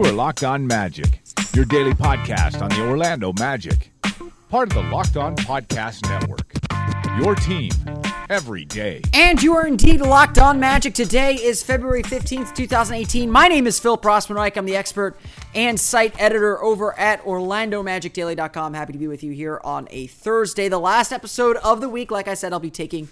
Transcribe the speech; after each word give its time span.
You 0.00 0.06
are 0.06 0.12
Locked 0.12 0.44
On 0.44 0.66
Magic, 0.66 1.20
your 1.52 1.66
daily 1.66 1.92
podcast 1.92 2.62
on 2.62 2.70
the 2.70 2.88
Orlando 2.88 3.34
Magic, 3.34 3.92
part 4.48 4.68
of 4.68 4.82
the 4.82 4.90
Locked 4.90 5.18
On 5.18 5.36
Podcast 5.36 6.08
Network. 6.08 6.54
Your 7.22 7.34
team 7.34 7.70
every 8.30 8.64
day. 8.64 9.02
And 9.12 9.42
you 9.42 9.54
are 9.56 9.66
indeed 9.66 10.00
locked 10.00 10.38
on 10.38 10.58
magic. 10.58 10.94
Today 10.94 11.34
is 11.34 11.62
February 11.62 12.02
15th, 12.02 12.54
2018. 12.54 13.30
My 13.30 13.46
name 13.48 13.66
is 13.66 13.78
Phil 13.78 13.98
Rossman-Reich. 13.98 14.56
I'm 14.56 14.64
the 14.64 14.74
expert 14.74 15.18
and 15.54 15.78
site 15.78 16.18
editor 16.18 16.62
over 16.64 16.98
at 16.98 17.22
OrlandoMagicDaily.com. 17.24 18.72
Happy 18.72 18.94
to 18.94 18.98
be 18.98 19.06
with 19.06 19.22
you 19.22 19.32
here 19.32 19.60
on 19.62 19.86
a 19.90 20.06
Thursday, 20.06 20.70
the 20.70 20.80
last 20.80 21.12
episode 21.12 21.58
of 21.58 21.82
the 21.82 21.90
week. 21.90 22.10
Like 22.10 22.26
I 22.26 22.32
said, 22.32 22.54
I'll 22.54 22.58
be 22.58 22.70
taking 22.70 23.08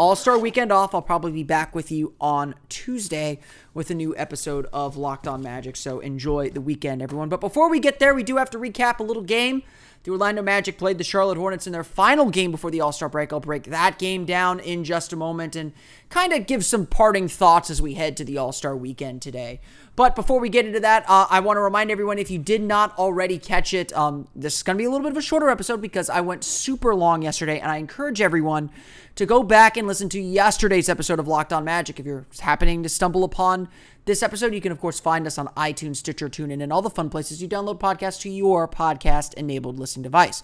all 0.00 0.16
Star 0.16 0.38
Weekend 0.38 0.72
off. 0.72 0.94
I'll 0.94 1.02
probably 1.02 1.30
be 1.30 1.42
back 1.42 1.74
with 1.74 1.92
you 1.92 2.14
on 2.18 2.54
Tuesday 2.70 3.38
with 3.74 3.90
a 3.90 3.94
new 3.94 4.16
episode 4.16 4.66
of 4.72 4.96
Locked 4.96 5.28
On 5.28 5.42
Magic. 5.42 5.76
So 5.76 6.00
enjoy 6.00 6.48
the 6.48 6.60
weekend, 6.62 7.02
everyone. 7.02 7.28
But 7.28 7.42
before 7.42 7.68
we 7.68 7.80
get 7.80 7.98
there, 7.98 8.14
we 8.14 8.22
do 8.22 8.38
have 8.38 8.48
to 8.52 8.58
recap 8.58 8.98
a 9.00 9.02
little 9.02 9.22
game. 9.22 9.62
The 10.04 10.12
Orlando 10.12 10.40
Magic 10.40 10.78
played 10.78 10.96
the 10.96 11.04
Charlotte 11.04 11.36
Hornets 11.36 11.66
in 11.66 11.74
their 11.74 11.84
final 11.84 12.30
game 12.30 12.50
before 12.50 12.70
the 12.70 12.80
All 12.80 12.92
Star 12.92 13.10
break. 13.10 13.30
I'll 13.30 13.40
break 13.40 13.64
that 13.64 13.98
game 13.98 14.24
down 14.24 14.58
in 14.58 14.84
just 14.84 15.12
a 15.12 15.16
moment 15.16 15.54
and 15.54 15.74
kind 16.08 16.32
of 16.32 16.46
give 16.46 16.64
some 16.64 16.86
parting 16.86 17.28
thoughts 17.28 17.68
as 17.68 17.82
we 17.82 17.92
head 17.92 18.16
to 18.16 18.24
the 18.24 18.38
All 18.38 18.52
Star 18.52 18.74
weekend 18.74 19.20
today. 19.20 19.60
But 19.96 20.14
before 20.16 20.40
we 20.40 20.48
get 20.48 20.64
into 20.64 20.80
that, 20.80 21.04
uh, 21.08 21.26
I 21.28 21.40
want 21.40 21.56
to 21.56 21.60
remind 21.60 21.90
everyone 21.90 22.18
if 22.18 22.30
you 22.30 22.38
did 22.38 22.62
not 22.62 22.96
already 22.98 23.38
catch 23.38 23.74
it, 23.74 23.92
um, 23.92 24.28
this 24.34 24.56
is 24.56 24.62
going 24.62 24.76
to 24.76 24.78
be 24.78 24.86
a 24.86 24.90
little 24.90 25.02
bit 25.02 25.12
of 25.12 25.18
a 25.18 25.22
shorter 25.22 25.50
episode 25.50 25.82
because 25.82 26.08
I 26.08 26.20
went 26.20 26.44
super 26.44 26.94
long 26.94 27.22
yesterday, 27.22 27.58
and 27.58 27.70
I 27.70 27.76
encourage 27.76 28.20
everyone 28.20 28.70
to 29.16 29.26
go 29.26 29.42
back 29.42 29.76
and 29.76 29.86
listen 29.86 30.08
to 30.10 30.20
yesterday's 30.20 30.88
episode 30.88 31.18
of 31.18 31.28
Locked 31.28 31.52
On 31.52 31.64
Magic. 31.64 32.00
If 32.00 32.06
you're 32.06 32.26
happening 32.40 32.82
to 32.82 32.88
stumble 32.88 33.24
upon 33.24 33.68
this 34.06 34.22
episode, 34.22 34.54
you 34.54 34.60
can, 34.60 34.72
of 34.72 34.80
course, 34.80 35.00
find 35.00 35.26
us 35.26 35.36
on 35.36 35.48
iTunes, 35.48 35.96
Stitcher, 35.96 36.28
TuneIn, 36.28 36.62
and 36.62 36.72
all 36.72 36.82
the 36.82 36.88
fun 36.88 37.10
places 37.10 37.42
you 37.42 37.48
download 37.48 37.78
podcasts 37.78 38.20
to 38.20 38.30
your 38.30 38.66
podcast 38.68 39.34
enabled 39.34 39.78
listening 39.78 40.04
device. 40.04 40.42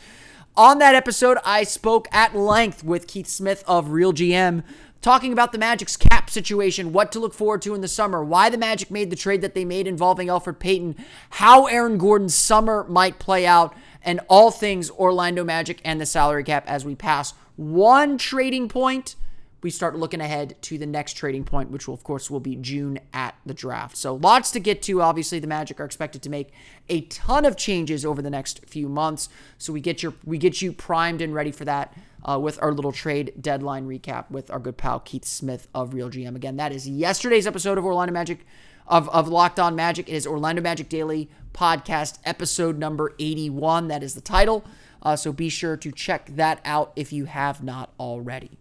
On 0.56 0.78
that 0.78 0.94
episode, 0.94 1.38
I 1.44 1.64
spoke 1.64 2.08
at 2.12 2.34
length 2.34 2.82
with 2.82 3.06
Keith 3.06 3.26
Smith 3.26 3.62
of 3.66 3.90
Real 3.90 4.12
GM, 4.12 4.62
talking 5.06 5.32
about 5.32 5.52
the 5.52 5.58
Magic's 5.58 5.96
cap 5.96 6.28
situation, 6.28 6.92
what 6.92 7.12
to 7.12 7.20
look 7.20 7.32
forward 7.32 7.62
to 7.62 7.76
in 7.76 7.80
the 7.80 7.86
summer, 7.86 8.24
why 8.24 8.50
the 8.50 8.58
Magic 8.58 8.90
made 8.90 9.08
the 9.08 9.14
trade 9.14 9.40
that 9.40 9.54
they 9.54 9.64
made 9.64 9.86
involving 9.86 10.26
Elfrid 10.26 10.58
Payton, 10.58 10.96
how 11.30 11.66
Aaron 11.66 11.96
Gordon's 11.96 12.34
summer 12.34 12.84
might 12.88 13.20
play 13.20 13.46
out, 13.46 13.72
and 14.02 14.18
all 14.28 14.50
things 14.50 14.90
Orlando 14.90 15.44
Magic 15.44 15.80
and 15.84 16.00
the 16.00 16.06
salary 16.06 16.42
cap 16.42 16.64
as 16.66 16.84
we 16.84 16.96
pass 16.96 17.34
one 17.54 18.18
trading 18.18 18.68
point 18.68 19.14
we 19.62 19.70
start 19.70 19.96
looking 19.96 20.20
ahead 20.20 20.54
to 20.62 20.78
the 20.78 20.86
next 20.86 21.14
trading 21.14 21.42
point, 21.42 21.72
which 21.72 21.88
will, 21.88 21.94
of 21.94 22.04
course, 22.04 22.30
will 22.30 22.38
be 22.38 22.54
June 22.54 23.00
at 23.12 23.34
the 23.44 23.52
draft. 23.54 23.96
So 23.96 24.14
lots 24.14 24.52
to 24.52 24.60
get 24.60 24.80
to. 24.82 25.02
Obviously, 25.02 25.40
the 25.40 25.48
Magic 25.48 25.80
are 25.80 25.84
expected 25.84 26.22
to 26.22 26.30
make 26.30 26.52
a 26.88 27.00
ton 27.00 27.44
of 27.44 27.56
changes 27.56 28.04
over 28.04 28.22
the 28.22 28.30
next 28.30 28.64
few 28.66 28.88
months. 28.88 29.28
So 29.58 29.72
we 29.72 29.80
get 29.80 30.04
your 30.04 30.14
we 30.24 30.38
get 30.38 30.62
you 30.62 30.72
primed 30.72 31.20
and 31.20 31.34
ready 31.34 31.50
for 31.50 31.64
that 31.64 31.94
uh, 32.26 32.38
with 32.38 32.60
our 32.60 32.72
little 32.72 32.92
trade 32.92 33.32
deadline 33.40 33.86
recap 33.86 34.30
with 34.30 34.50
our 34.50 34.58
good 34.58 34.76
pal 34.76 35.00
Keith 35.00 35.24
Smith 35.24 35.68
of 35.74 35.94
Real 35.94 36.10
GM. 36.10 36.34
Again, 36.34 36.56
that 36.56 36.72
is 36.72 36.88
yesterday's 36.88 37.46
episode 37.46 37.78
of 37.78 37.84
Orlando 37.84 38.12
Magic 38.12 38.44
of, 38.88 39.08
of 39.10 39.28
Locked 39.28 39.60
On 39.60 39.74
Magic. 39.76 40.08
It 40.08 40.14
is 40.14 40.26
Orlando 40.26 40.60
Magic 40.60 40.88
Daily 40.88 41.30
Podcast, 41.54 42.18
episode 42.24 42.78
number 42.78 43.14
81. 43.18 43.88
That 43.88 44.02
is 44.02 44.14
the 44.14 44.20
title. 44.20 44.64
Uh, 45.02 45.14
so 45.14 45.32
be 45.32 45.48
sure 45.48 45.76
to 45.76 45.92
check 45.92 46.26
that 46.34 46.60
out 46.64 46.92
if 46.96 47.12
you 47.12 47.26
have 47.26 47.62
not 47.62 47.92
already. 47.98 48.58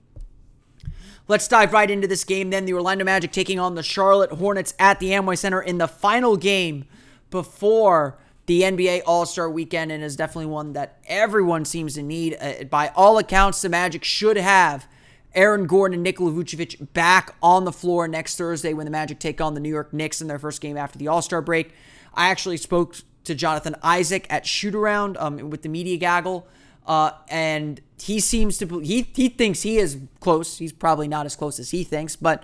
Let's 1.28 1.48
dive 1.48 1.74
right 1.74 1.90
into 1.90 2.08
this 2.08 2.24
game 2.24 2.52
then. 2.52 2.66
The 2.66 2.74
Orlando 2.74 3.04
Magic 3.04 3.32
taking 3.32 3.60
on 3.60 3.74
the 3.74 3.82
Charlotte 3.82 4.34
Hornets 4.34 4.76
at 4.78 5.00
the 5.00 5.10
Amway 5.10 5.40
Center 5.40 5.60
in 5.60 5.80
the 5.80 5.88
final 5.88 6.38
game 6.38 6.86
before 7.32 8.20
the 8.46 8.62
NBA 8.62 9.02
All 9.06 9.26
Star 9.26 9.50
weekend, 9.50 9.92
and 9.92 10.04
is 10.04 10.16
definitely 10.16 10.48
one 10.48 10.74
that 10.74 10.98
everyone 11.08 11.66
seems 11.66 11.96
to 11.96 12.04
need. 12.04 12.38
Uh, 12.40 12.64
by 12.66 12.90
all 12.96 13.18
accounts, 13.18 13.62
the 13.62 13.70
Magic 13.70 14.04
should 14.04 14.38
have 14.38 14.88
Aaron 15.34 15.68
Gordon 15.68 15.96
and 15.96 16.04
Nikola 16.04 16.32
Vucevic 16.32 16.94
back 16.94 17.36
on 17.42 17.66
the 17.66 17.72
floor 17.72 18.08
next 18.08 18.38
Thursday 18.38 18.74
when 18.74 18.86
the 18.86 18.92
Magic 18.92 19.20
take 19.20 19.42
on 19.42 19.54
the 19.54 19.60
New 19.60 19.70
York 19.70 19.94
Knicks 19.94 20.22
in 20.22 20.28
their 20.28 20.40
first 20.40 20.62
game 20.62 20.78
after 20.78 20.98
the 20.98 21.08
All 21.08 21.22
Star 21.22 21.42
break. 21.42 21.74
I 22.14 22.30
actually 22.30 22.58
spoke 22.58 22.96
to 23.26 23.36
Jonathan 23.36 23.76
Isaac 23.82 24.28
at 24.30 24.46
shoot 24.46 24.76
around 24.76 25.18
um, 25.18 25.50
with 25.50 25.64
the 25.64 25.70
media 25.70 25.98
gaggle 25.98 26.48
uh, 26.88 27.12
and 27.30 27.82
he 28.00 28.20
seems 28.20 28.58
to 28.60 28.80
he 28.80 29.08
he 29.14 29.30
thinks 29.30 29.64
he 29.64 29.78
is 29.78 29.98
close. 30.20 30.58
He's 30.58 30.72
probably 30.72 31.08
not 31.08 31.26
as 31.26 31.36
close 31.36 31.60
as 31.60 31.72
he 31.72 31.84
thinks, 31.84 32.16
but 32.16 32.44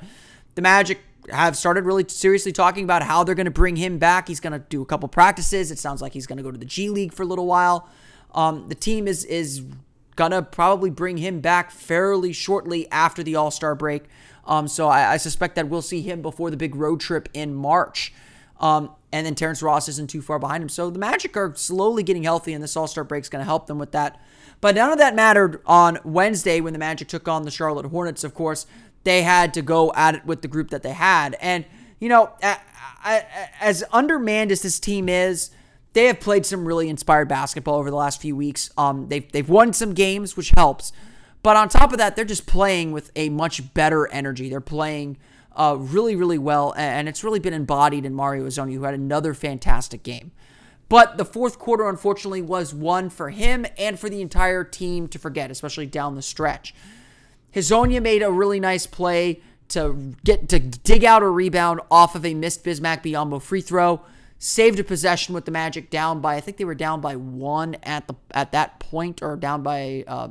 the 0.56 0.62
Magic 0.62 1.00
have 1.30 1.56
started 1.56 1.86
really 1.86 2.06
seriously 2.08 2.52
talking 2.52 2.84
about 2.84 3.04
how 3.04 3.24
they're 3.24 3.36
going 3.36 3.46
to 3.46 3.52
bring 3.52 3.76
him 3.76 3.98
back. 3.98 4.28
He's 4.28 4.40
going 4.40 4.54
to 4.54 4.60
do 4.60 4.82
a 4.82 4.86
couple 4.86 5.08
practices. 5.10 5.72
It 5.72 5.80
sounds 5.80 6.02
like 6.02 6.14
he's 6.14 6.28
going 6.28 6.38
to 6.38 6.44
go 6.44 6.52
to 6.52 6.58
the 6.58 6.66
G 6.66 6.90
League 6.90 7.14
for 7.14 7.24
a 7.24 7.26
little 7.26 7.46
while. 7.46 7.88
Um, 8.34 8.68
the 8.70 8.76
team 8.76 9.08
is 9.08 9.26
is 9.26 9.64
gonna 10.16 10.42
probably 10.42 10.90
bring 10.90 11.18
him 11.18 11.40
back 11.40 11.72
fairly 11.72 12.34
shortly 12.34 12.90
after 12.92 13.24
the 13.24 13.36
All 13.36 13.52
Star 13.52 13.76
break. 13.76 14.04
Um, 14.46 14.68
so 14.68 14.88
I, 14.88 15.14
I, 15.14 15.18
suspect 15.18 15.56
that 15.56 15.70
we'll 15.70 15.84
see 15.84 16.02
him 16.02 16.22
before 16.22 16.50
the 16.50 16.58
big 16.58 16.76
road 16.76 17.00
trip 17.00 17.30
in 17.34 17.54
March. 17.54 18.12
Um, 18.60 18.92
and 19.12 19.26
then 19.26 19.36
Terrence 19.36 19.62
Ross 19.62 19.88
isn't 19.88 20.10
too 20.10 20.22
far 20.22 20.40
behind 20.40 20.64
him. 20.64 20.70
So 20.70 20.90
the 20.90 21.00
Magic 21.00 21.38
are 21.38 21.54
slowly 21.56 22.02
getting 22.02 22.24
healthy, 22.24 22.54
and 22.54 22.64
this 22.64 22.76
All 22.76 22.88
Star 22.88 23.04
break 23.04 23.22
is 23.24 23.30
going 23.30 23.42
to 23.42 23.46
help 23.46 23.68
them 23.68 23.78
with 23.78 23.92
that. 23.92 24.20
But 24.60 24.76
none 24.76 24.92
of 24.92 25.00
that 25.00 25.16
mattered 25.16 25.62
on 25.66 26.00
Wednesday 26.04 26.62
when 26.62 26.74
the 26.74 26.80
Magic 26.80 27.08
took 27.08 27.28
on 27.28 27.44
the 27.44 27.52
Charlotte 27.52 27.88
Hornets. 27.88 28.24
Of 28.24 28.34
course, 28.34 28.66
they 29.04 29.24
had 29.24 29.54
to 29.56 29.62
go 29.62 29.92
at 29.94 30.16
it 30.16 30.26
with 30.26 30.42
the 30.42 30.48
group 30.48 30.70
that 30.70 30.84
they 30.84 30.94
had. 30.94 31.36
And, 31.42 31.66
you 32.00 32.10
know, 32.10 32.32
as 33.60 33.84
undermanned 33.92 34.52
as 34.52 34.62
this 34.62 34.80
team 34.80 35.10
is, 35.10 35.52
they 35.94 36.06
have 36.06 36.20
played 36.20 36.46
some 36.46 36.66
really 36.66 36.88
inspired 36.90 37.28
basketball 37.28 37.76
over 37.76 37.90
the 37.90 37.98
last 37.98 38.22
few 38.22 38.36
weeks. 38.36 38.72
Um, 38.78 39.08
they've, 39.10 39.30
they've 39.32 39.50
won 39.50 39.74
some 39.74 39.94
games, 39.94 40.38
which 40.38 40.52
helps. 40.52 40.94
But 41.44 41.58
on 41.58 41.70
top 41.70 41.92
of 41.92 41.98
that, 41.98 42.16
they're 42.16 42.24
just 42.24 42.46
playing 42.46 42.92
with 42.92 43.12
a 43.16 43.30
much 43.30 43.74
better 43.74 44.08
energy. 44.08 44.50
They're 44.50 44.62
playing 44.62 45.18
uh, 45.54 45.76
really, 45.78 46.16
really 46.16 46.38
well, 46.38 46.74
and 46.78 47.10
it's 47.10 47.24
really 47.24 47.40
been 47.40 47.54
embodied 47.54 48.06
in 48.06 48.14
Mario 48.14 48.46
Hezonja, 48.46 48.74
who 48.74 48.84
had 48.84 48.94
another 48.94 49.34
fantastic 49.34 50.04
game. 50.04 50.32
But 50.88 51.18
the 51.18 51.26
fourth 51.26 51.58
quarter, 51.58 51.90
unfortunately, 51.90 52.42
was 52.42 52.74
one 52.74 53.10
for 53.10 53.30
him 53.30 53.66
and 53.78 54.00
for 54.00 54.10
the 54.10 54.22
entire 54.22 54.64
team 54.64 55.08
to 55.10 55.20
forget, 55.20 55.50
especially 55.50 55.88
down 55.88 56.16
the 56.16 56.22
stretch. 56.22 56.74
Hezonja 57.54 58.02
made 58.02 58.22
a 58.22 58.32
really 58.32 58.60
nice 58.60 58.86
play 58.88 59.42
to 59.70 60.16
get 60.24 60.50
to 60.50 60.60
dig 60.60 61.06
out 61.06 61.24
a 61.24 61.30
rebound 61.30 61.82
off 61.90 62.16
of 62.16 62.26
a 62.26 62.34
missed 62.34 62.64
Bismack 62.64 63.04
Biyombo 63.04 63.42
free 63.42 63.62
throw, 63.62 64.02
saved 64.38 64.80
a 64.80 64.84
possession 64.84 65.34
with 65.34 65.46
the 65.46 65.52
Magic 65.52 65.90
down 65.90 66.22
by 66.22 66.36
I 66.36 66.42
think 66.42 66.58
they 66.58 66.66
were 66.66 66.76
down 66.76 67.02
by 67.02 67.16
one 67.16 67.76
at 67.84 68.08
the 68.08 68.16
at 68.32 68.52
that 68.52 68.80
point 68.80 69.22
or 69.22 69.36
down 69.38 69.64
by 69.64 70.04
uh, 70.08 70.30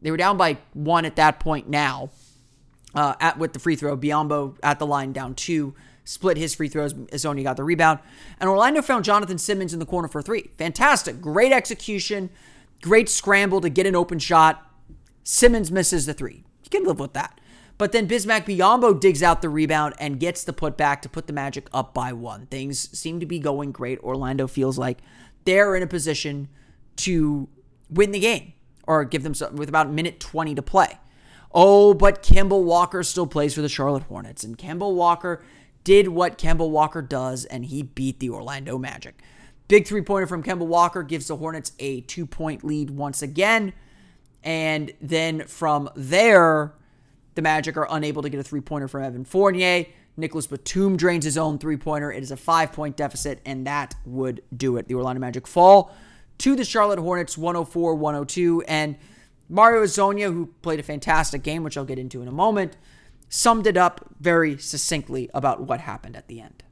they 0.00 0.10
were 0.10 0.16
down 0.16 0.36
by 0.36 0.58
one 0.72 1.04
at 1.04 1.16
that 1.16 1.40
point 1.40 1.68
now. 1.68 2.10
Uh, 2.94 3.14
at 3.20 3.38
with 3.38 3.52
the 3.52 3.58
free 3.58 3.76
throw, 3.76 3.96
Biyombo 3.96 4.56
at 4.62 4.78
the 4.78 4.86
line 4.86 5.12
down 5.12 5.34
two 5.34 5.74
split 6.08 6.38
his 6.38 6.54
free 6.54 6.68
throws. 6.68 6.94
Hezonja 6.94 7.42
got 7.42 7.58
the 7.58 7.64
rebound. 7.64 7.98
And 8.40 8.48
Orlando 8.48 8.80
found 8.80 9.04
Jonathan 9.04 9.36
Simmons 9.36 9.74
in 9.74 9.78
the 9.78 9.84
corner 9.84 10.08
for 10.08 10.22
three. 10.22 10.50
Fantastic. 10.56 11.20
Great 11.20 11.52
execution. 11.52 12.30
Great 12.80 13.10
scramble 13.10 13.60
to 13.60 13.68
get 13.68 13.86
an 13.86 13.94
open 13.94 14.18
shot. 14.18 14.66
Simmons 15.22 15.70
misses 15.70 16.06
the 16.06 16.14
three. 16.14 16.44
You 16.64 16.70
can 16.70 16.84
live 16.84 16.98
with 16.98 17.12
that. 17.14 17.40
But 17.78 17.92
then 17.92 18.08
Bismack 18.08 18.44
Biyombo 18.44 18.98
digs 18.98 19.22
out 19.22 19.40
the 19.40 19.48
rebound 19.48 19.94
and 20.00 20.18
gets 20.18 20.42
the 20.42 20.52
putback 20.52 21.00
to 21.02 21.08
put 21.08 21.28
the 21.28 21.32
Magic 21.32 21.68
up 21.72 21.94
by 21.94 22.12
one. 22.12 22.46
Things 22.46 22.90
seem 22.98 23.20
to 23.20 23.26
be 23.26 23.38
going 23.38 23.70
great. 23.70 24.00
Orlando 24.00 24.48
feels 24.48 24.76
like 24.78 24.98
they're 25.44 25.76
in 25.76 25.82
a 25.84 25.86
position 25.86 26.48
to 26.96 27.48
win 27.88 28.10
the 28.10 28.18
game 28.18 28.52
or 28.86 29.04
give 29.04 29.22
them 29.22 29.34
some, 29.34 29.54
with 29.54 29.68
about 29.68 29.90
minute 29.90 30.18
20 30.18 30.56
to 30.56 30.62
play. 30.62 30.98
Oh, 31.52 31.94
but 31.94 32.22
Kemba 32.22 32.60
Walker 32.60 33.02
still 33.02 33.26
plays 33.26 33.54
for 33.54 33.62
the 33.62 33.68
Charlotte 33.68 34.02
Hornets. 34.04 34.42
And 34.42 34.58
Kemba 34.58 34.92
Walker 34.92 35.42
did 35.84 36.08
what 36.08 36.36
Kemba 36.36 36.68
Walker 36.68 37.00
does, 37.00 37.44
and 37.44 37.64
he 37.64 37.82
beat 37.82 38.18
the 38.18 38.30
Orlando 38.30 38.76
Magic. 38.76 39.22
Big 39.68 39.86
three 39.86 40.02
pointer 40.02 40.26
from 40.26 40.42
Kemba 40.42 40.66
Walker 40.66 41.02
gives 41.02 41.28
the 41.28 41.36
Hornets 41.36 41.72
a 41.78 42.00
two 42.02 42.26
point 42.26 42.64
lead 42.64 42.90
once 42.90 43.22
again. 43.22 43.72
And 44.48 44.92
then 45.02 45.46
from 45.46 45.90
there, 45.94 46.72
the 47.34 47.42
Magic 47.42 47.76
are 47.76 47.86
unable 47.90 48.22
to 48.22 48.30
get 48.30 48.40
a 48.40 48.42
three 48.42 48.62
pointer 48.62 48.88
from 48.88 49.04
Evan 49.04 49.26
Fournier. 49.26 49.84
Nicolas 50.16 50.46
Batum 50.46 50.96
drains 50.96 51.26
his 51.26 51.36
own 51.36 51.58
three 51.58 51.76
pointer. 51.76 52.10
It 52.10 52.22
is 52.22 52.30
a 52.30 52.36
five 52.38 52.72
point 52.72 52.96
deficit, 52.96 53.42
and 53.44 53.66
that 53.66 53.94
would 54.06 54.42
do 54.56 54.78
it. 54.78 54.88
The 54.88 54.94
Orlando 54.94 55.20
Magic 55.20 55.46
fall 55.46 55.94
to 56.38 56.56
the 56.56 56.64
Charlotte 56.64 56.98
Hornets 56.98 57.36
104 57.36 57.94
102. 57.94 58.62
And 58.62 58.96
Mario 59.50 59.82
Hezonja, 59.82 60.32
who 60.32 60.46
played 60.62 60.80
a 60.80 60.82
fantastic 60.82 61.42
game, 61.42 61.62
which 61.62 61.76
I'll 61.76 61.84
get 61.84 61.98
into 61.98 62.22
in 62.22 62.26
a 62.26 62.32
moment, 62.32 62.78
summed 63.28 63.66
it 63.66 63.76
up 63.76 64.14
very 64.18 64.56
succinctly 64.56 65.28
about 65.34 65.60
what 65.60 65.80
happened 65.80 66.16
at 66.16 66.26
the 66.26 66.40
end. 66.40 66.62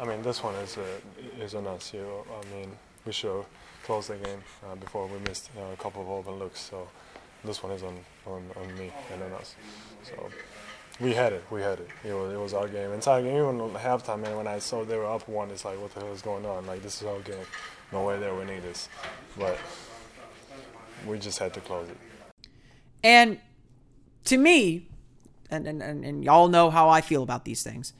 I 0.00 0.06
mean, 0.06 0.22
this 0.22 0.42
one 0.42 0.54
is 0.54 0.78
a, 0.78 1.42
is 1.44 1.54
on 1.54 1.66
us. 1.66 1.92
You, 1.92 2.24
I 2.30 2.54
mean, 2.56 2.70
we 3.04 3.12
should 3.12 3.44
close 3.86 4.08
the 4.08 4.16
game 4.16 4.42
uh, 4.68 4.74
before 4.74 5.06
we 5.06 5.18
missed 5.20 5.48
uh, 5.56 5.72
a 5.72 5.76
couple 5.76 6.02
of 6.02 6.08
open 6.08 6.34
looks. 6.40 6.60
So 6.60 6.88
this 7.44 7.62
one 7.62 7.72
is 7.72 7.84
on, 7.84 7.96
on, 8.26 8.42
on 8.56 8.76
me 8.76 8.92
and 9.12 9.22
on 9.22 9.32
us. 9.32 9.54
So 10.02 10.28
we 11.00 11.14
had 11.14 11.32
it. 11.32 11.44
We 11.52 11.60
had 11.60 11.78
it. 11.78 11.88
It 12.04 12.12
was, 12.12 12.32
it 12.32 12.40
was 12.40 12.52
our 12.52 12.66
game. 12.66 12.90
Game, 12.90 13.26
even 13.26 13.58
halftime, 13.76 14.22
man. 14.22 14.36
When 14.36 14.48
I 14.48 14.58
saw 14.58 14.84
they 14.84 14.96
were 14.96 15.06
up 15.06 15.28
one, 15.28 15.50
it's 15.52 15.64
like, 15.64 15.80
what 15.80 15.94
the 15.94 16.00
hell 16.00 16.12
is 16.12 16.20
going 16.20 16.44
on? 16.44 16.66
Like 16.66 16.82
this 16.82 17.00
is 17.00 17.06
our 17.06 17.20
game. 17.20 17.46
No 17.92 18.04
way 18.04 18.18
they're 18.18 18.34
winning 18.34 18.60
this. 18.60 18.88
But 19.38 19.56
we 21.06 21.20
just 21.20 21.38
had 21.38 21.54
to 21.54 21.60
close 21.60 21.88
it. 21.88 21.96
And 23.04 23.38
to 24.24 24.36
me, 24.36 24.88
and, 25.48 25.68
and, 25.68 25.80
and, 25.80 26.04
and 26.04 26.24
y'all 26.24 26.48
know 26.48 26.70
how 26.70 26.88
I 26.88 27.00
feel 27.00 27.22
about 27.22 27.44
these 27.44 27.62
things. 27.62 27.92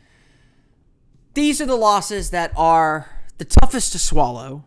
These 1.35 1.61
are 1.61 1.67
the 1.67 1.77
losses 1.77 2.31
that 2.31 2.51
are 2.57 3.09
the 3.39 3.45
toughest 3.45 3.93
to 3.93 4.01
swallow 4.01 4.65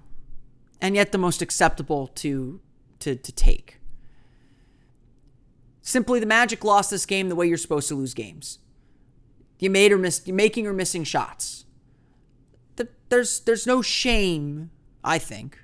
and 0.81 0.95
yet 0.95 1.11
the 1.11 1.17
most 1.17 1.41
acceptable 1.41 2.07
to 2.07 2.61
to 2.99 3.15
to 3.15 3.31
take. 3.31 3.79
Simply 5.81 6.19
the 6.19 6.25
Magic 6.25 6.63
lost 6.63 6.91
this 6.91 7.05
game 7.05 7.29
the 7.29 7.35
way 7.35 7.47
you're 7.47 7.57
supposed 7.57 7.87
to 7.87 7.95
lose 7.95 8.13
games. 8.13 8.59
You 9.59 9.69
made 9.69 9.91
or 9.91 9.97
missed 9.97 10.27
you 10.27 10.33
making 10.33 10.67
or 10.67 10.73
missing 10.73 11.03
shots. 11.03 11.65
There's 13.09 13.39
there's 13.41 13.65
no 13.65 13.81
shame, 13.81 14.69
I 15.03 15.17
think, 15.17 15.57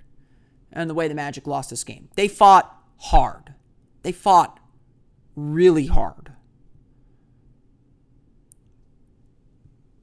in 0.72 0.88
the 0.88 0.94
way 0.94 1.08
the 1.08 1.16
Magic 1.16 1.48
lost 1.48 1.70
this 1.70 1.84
game. 1.84 2.10
They 2.16 2.28
fought 2.28 2.76
hard. 2.98 3.54
They 4.02 4.12
fought 4.12 4.60
really 5.36 5.86
hard. 5.86 6.34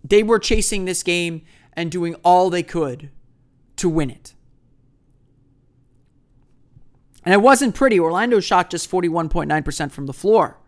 They 0.05 0.23
were 0.23 0.39
chasing 0.39 0.85
this 0.85 1.03
game 1.03 1.43
and 1.73 1.91
doing 1.91 2.15
all 2.25 2.51
they 2.51 2.63
could 2.63 3.11
to 3.77 3.89
win 3.89 4.11
it. 4.11 4.35
And 7.25 7.33
it 7.33 7.41
wasn't 7.41 7.75
pretty. 7.75 8.01
Orlando 8.01 8.41
shot 8.41 8.71
just 8.71 8.91
41.9% 8.91 9.93
from 9.93 10.07
the 10.07 10.13
floor. 10.13 10.59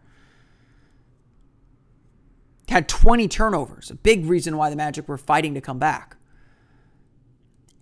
Had 2.68 2.88
20 2.88 3.28
turnovers, 3.28 3.90
a 3.90 3.94
big 3.94 4.26
reason 4.26 4.56
why 4.56 4.70
the 4.70 4.76
Magic 4.76 5.08
were 5.08 5.18
fighting 5.18 5.54
to 5.54 5.60
come 5.60 5.78
back. 5.78 6.16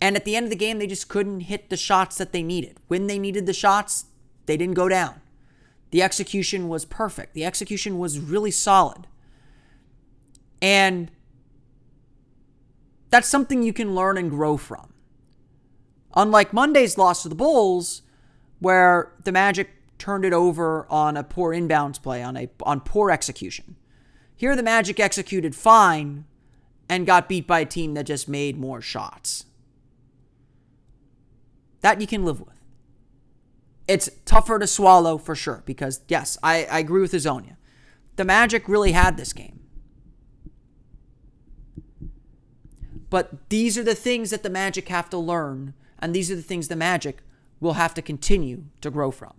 And 0.01 0.15
at 0.15 0.25
the 0.25 0.35
end 0.35 0.45
of 0.45 0.49
the 0.49 0.57
game, 0.57 0.79
they 0.79 0.87
just 0.87 1.07
couldn't 1.07 1.41
hit 1.41 1.69
the 1.69 1.77
shots 1.77 2.17
that 2.17 2.33
they 2.33 2.43
needed. 2.43 2.77
When 2.87 3.07
they 3.07 3.17
needed 3.17 3.45
the 3.45 3.53
shots, 3.53 4.05
they 4.45 4.57
didn't 4.57 4.75
go 4.75 4.89
down. 4.89 5.21
The 5.91 6.01
execution 6.01 6.67
was 6.67 6.83
perfect. 6.83 7.33
The 7.33 7.45
execution 7.45 7.99
was 7.99 8.19
really 8.19 8.51
solid. 8.51 9.07
And 10.61 11.11
that's 13.11 13.29
something 13.29 13.63
you 13.63 13.73
can 13.73 13.95
learn 13.95 14.17
and 14.17 14.29
grow 14.29 14.57
from. 14.57 14.91
Unlike 16.15 16.51
Monday's 16.51 16.97
loss 16.97 17.23
to 17.23 17.29
the 17.29 17.35
Bulls, 17.35 18.01
where 18.63 19.11
the 19.25 19.31
Magic 19.33 19.71
turned 19.97 20.23
it 20.23 20.31
over 20.31 20.87
on 20.89 21.17
a 21.17 21.23
poor 21.23 21.51
inbounds 21.51 22.01
play, 22.01 22.23
on 22.23 22.37
a 22.37 22.49
on 22.63 22.79
poor 22.79 23.11
execution. 23.11 23.75
Here 24.37 24.55
the 24.55 24.63
Magic 24.63 25.01
executed 25.01 25.53
fine 25.53 26.23
and 26.87 27.05
got 27.05 27.27
beat 27.27 27.45
by 27.45 27.59
a 27.59 27.65
team 27.65 27.93
that 27.95 28.05
just 28.05 28.29
made 28.29 28.57
more 28.57 28.79
shots. 28.79 29.45
That 31.81 31.99
you 31.99 32.07
can 32.07 32.23
live 32.23 32.39
with. 32.39 32.53
It's 33.85 34.09
tougher 34.23 34.59
to 34.59 34.67
swallow 34.67 35.17
for 35.17 35.35
sure 35.35 35.61
because 35.65 35.99
yes, 36.07 36.37
I, 36.41 36.63
I 36.63 36.79
agree 36.79 37.01
with 37.01 37.11
Hezonja. 37.11 37.57
The 38.15 38.23
Magic 38.23 38.69
really 38.69 38.93
had 38.93 39.17
this 39.17 39.33
game. 39.33 39.59
But 43.09 43.49
these 43.49 43.77
are 43.77 43.83
the 43.83 43.93
things 43.93 44.29
that 44.29 44.41
the 44.41 44.49
Magic 44.49 44.87
have 44.87 45.09
to 45.09 45.17
learn, 45.17 45.73
and 45.99 46.15
these 46.15 46.31
are 46.31 46.35
the 46.35 46.41
things 46.41 46.69
the 46.69 46.77
Magic 46.77 47.17
will 47.63 47.73
have 47.73 47.93
to 47.95 48.01
continue 48.01 48.65
to 48.81 48.91
grow 48.91 49.09
from. 49.09 49.33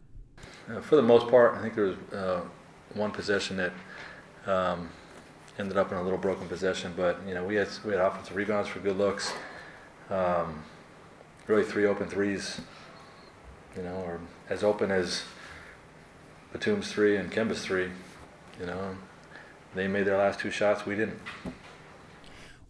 Uh, 0.69 0.81
for 0.81 0.97
the 0.97 1.03
most 1.03 1.29
part, 1.29 1.55
I 1.55 1.61
think 1.63 1.75
there 1.75 1.85
was 1.85 1.97
uh, 2.13 2.41
one 2.95 3.11
possession 3.11 3.57
that 3.59 3.73
um, 4.47 4.89
ended 5.59 5.77
up 5.77 5.93
in 5.93 5.99
a 5.99 6.03
little 6.03 6.19
broken 6.19 6.49
possession, 6.49 6.93
but 6.97 7.21
you 7.29 7.35
know 7.35 7.45
we 7.45 7.55
had 7.55 7.69
we 7.85 7.93
had 7.93 8.01
offensive 8.01 8.35
rebounds 8.35 8.69
for 8.69 8.81
good 8.81 8.97
looks, 8.97 9.33
um, 10.11 10.65
really 11.47 11.65
three 11.65 11.87
open 11.87 12.09
threes, 12.09 12.61
you 13.77 13.83
know, 13.83 13.95
or 13.97 14.21
as 14.49 14.65
open 14.65 14.91
as 14.91 15.23
Batum's 16.53 16.91
three 16.91 17.17
and 17.17 17.31
Kemba's 17.31 17.63
three, 17.63 17.91
you 18.59 18.67
know. 18.67 18.97
They 19.75 19.89
made 19.89 20.07
their 20.07 20.17
last 20.17 20.39
two 20.39 20.53
shots, 20.53 20.87
we 20.87 20.95
didn't. 20.95 21.19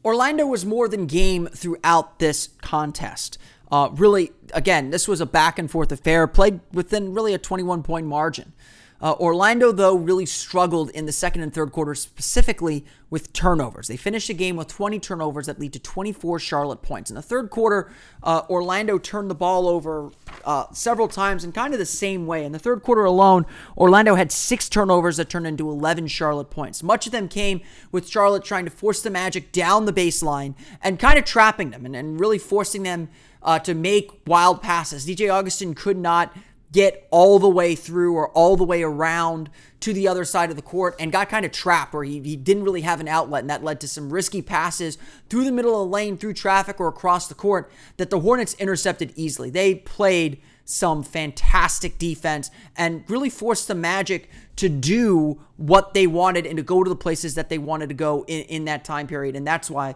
Orlando 0.04 0.46
was 0.46 0.64
more 0.64 0.88
than 0.88 1.06
game 1.06 1.46
throughout 1.46 2.18
this 2.18 2.48
contest. 2.62 3.38
Uh, 3.70 3.88
really, 3.92 4.32
again, 4.54 4.90
this 4.90 5.06
was 5.06 5.20
a 5.20 5.26
back 5.26 5.58
and 5.58 5.70
forth 5.70 5.92
affair, 5.92 6.26
played 6.26 6.60
within 6.72 7.12
really 7.12 7.34
a 7.34 7.38
21 7.38 7.82
point 7.82 8.06
margin. 8.06 8.52
Uh, 9.00 9.12
Orlando, 9.20 9.70
though, 9.70 9.96
really 9.96 10.24
struggled 10.24 10.88
in 10.90 11.04
the 11.04 11.12
second 11.12 11.42
and 11.42 11.52
third 11.52 11.72
quarter, 11.72 11.94
specifically 11.94 12.86
with 13.10 13.34
turnovers. 13.34 13.88
They 13.88 13.98
finished 13.98 14.28
the 14.28 14.34
game 14.34 14.56
with 14.56 14.68
20 14.68 14.98
turnovers 14.98 15.44
that 15.46 15.60
lead 15.60 15.74
to 15.74 15.78
24 15.78 16.38
Charlotte 16.38 16.80
points. 16.80 17.10
In 17.10 17.16
the 17.16 17.22
third 17.22 17.50
quarter, 17.50 17.90
uh, 18.22 18.42
Orlando 18.48 18.96
turned 18.96 19.30
the 19.30 19.34
ball 19.34 19.68
over 19.68 20.10
uh, 20.44 20.66
several 20.72 21.08
times 21.08 21.44
in 21.44 21.52
kind 21.52 21.74
of 21.74 21.78
the 21.78 21.86
same 21.86 22.26
way. 22.26 22.44
In 22.44 22.52
the 22.52 22.58
third 22.58 22.82
quarter 22.82 23.04
alone, 23.04 23.44
Orlando 23.76 24.14
had 24.14 24.32
six 24.32 24.70
turnovers 24.70 25.18
that 25.18 25.28
turned 25.28 25.46
into 25.46 25.68
11 25.68 26.06
Charlotte 26.06 26.50
points. 26.50 26.82
Much 26.82 27.04
of 27.04 27.12
them 27.12 27.28
came 27.28 27.60
with 27.92 28.08
Charlotte 28.08 28.42
trying 28.44 28.64
to 28.64 28.70
force 28.70 29.02
the 29.02 29.10
Magic 29.10 29.52
down 29.52 29.84
the 29.84 29.92
baseline 29.92 30.54
and 30.82 30.98
kind 30.98 31.18
of 31.18 31.26
trapping 31.26 31.70
them 31.70 31.84
and, 31.84 31.94
and 31.94 32.18
really 32.18 32.38
forcing 32.38 32.84
them 32.84 33.10
uh, 33.44 33.58
to 33.61 33.75
make 33.75 34.11
wild 34.26 34.62
passes. 34.62 35.06
DJ 35.06 35.32
Augustin 35.32 35.75
could 35.75 35.99
not 35.99 36.35
get 36.75 37.06
all 37.12 37.38
the 37.38 37.49
way 37.49 37.76
through 37.76 38.14
or 38.14 38.31
all 38.31 38.56
the 38.56 38.64
way 38.64 38.82
around 38.82 39.49
to 39.79 39.93
the 39.93 40.08
other 40.08 40.25
side 40.25 40.50
of 40.50 40.56
the 40.56 40.62
court 40.62 40.96
and 40.99 41.12
got 41.12 41.29
kind 41.29 41.46
of 41.46 41.52
trapped 41.52 41.94
where 41.94 42.02
he, 42.02 42.20
he 42.20 42.35
didn't 42.35 42.64
really 42.64 42.81
have 42.81 43.00
an 43.00 43.06
outlet 43.06 43.43
and 43.43 43.50
that 43.50 43.62
led 43.62 43.81
to 43.81 43.87
some 43.87 44.12
risky 44.12 44.43
passes 44.43 44.99
through 45.29 45.44
the 45.44 45.52
middle 45.52 45.81
of 45.81 45.88
the 45.88 45.93
lane 45.93 46.17
through 46.17 46.32
traffic 46.32 46.81
or 46.81 46.88
across 46.88 47.29
the 47.29 47.35
court 47.35 47.70
that 47.96 48.11
the 48.11 48.19
hornets 48.19 48.55
intercepted 48.55 49.12
easily 49.14 49.50
they 49.50 49.76
played 49.76 50.40
some 50.64 51.05
fantastic 51.05 51.97
defense 51.97 52.50
and 52.76 53.05
really 53.08 53.31
forced 53.31 53.69
the 53.69 53.75
magic 53.75 54.29
to 54.56 54.69
do 54.69 55.40
what 55.56 55.94
they 55.94 56.08
wanted 56.08 56.44
and 56.44 56.56
to 56.56 56.62
go 56.62 56.82
to 56.82 56.88
the 56.88 56.97
places 56.97 57.37
that 57.37 57.50
they 57.50 57.58
wanted 57.58 57.88
to 57.88 57.94
go 57.94 58.25
in, 58.26 58.43
in 58.47 58.64
that 58.64 58.85
time 58.85 59.06
period 59.06 59.37
and 59.37 59.47
that's 59.47 59.70
why 59.70 59.94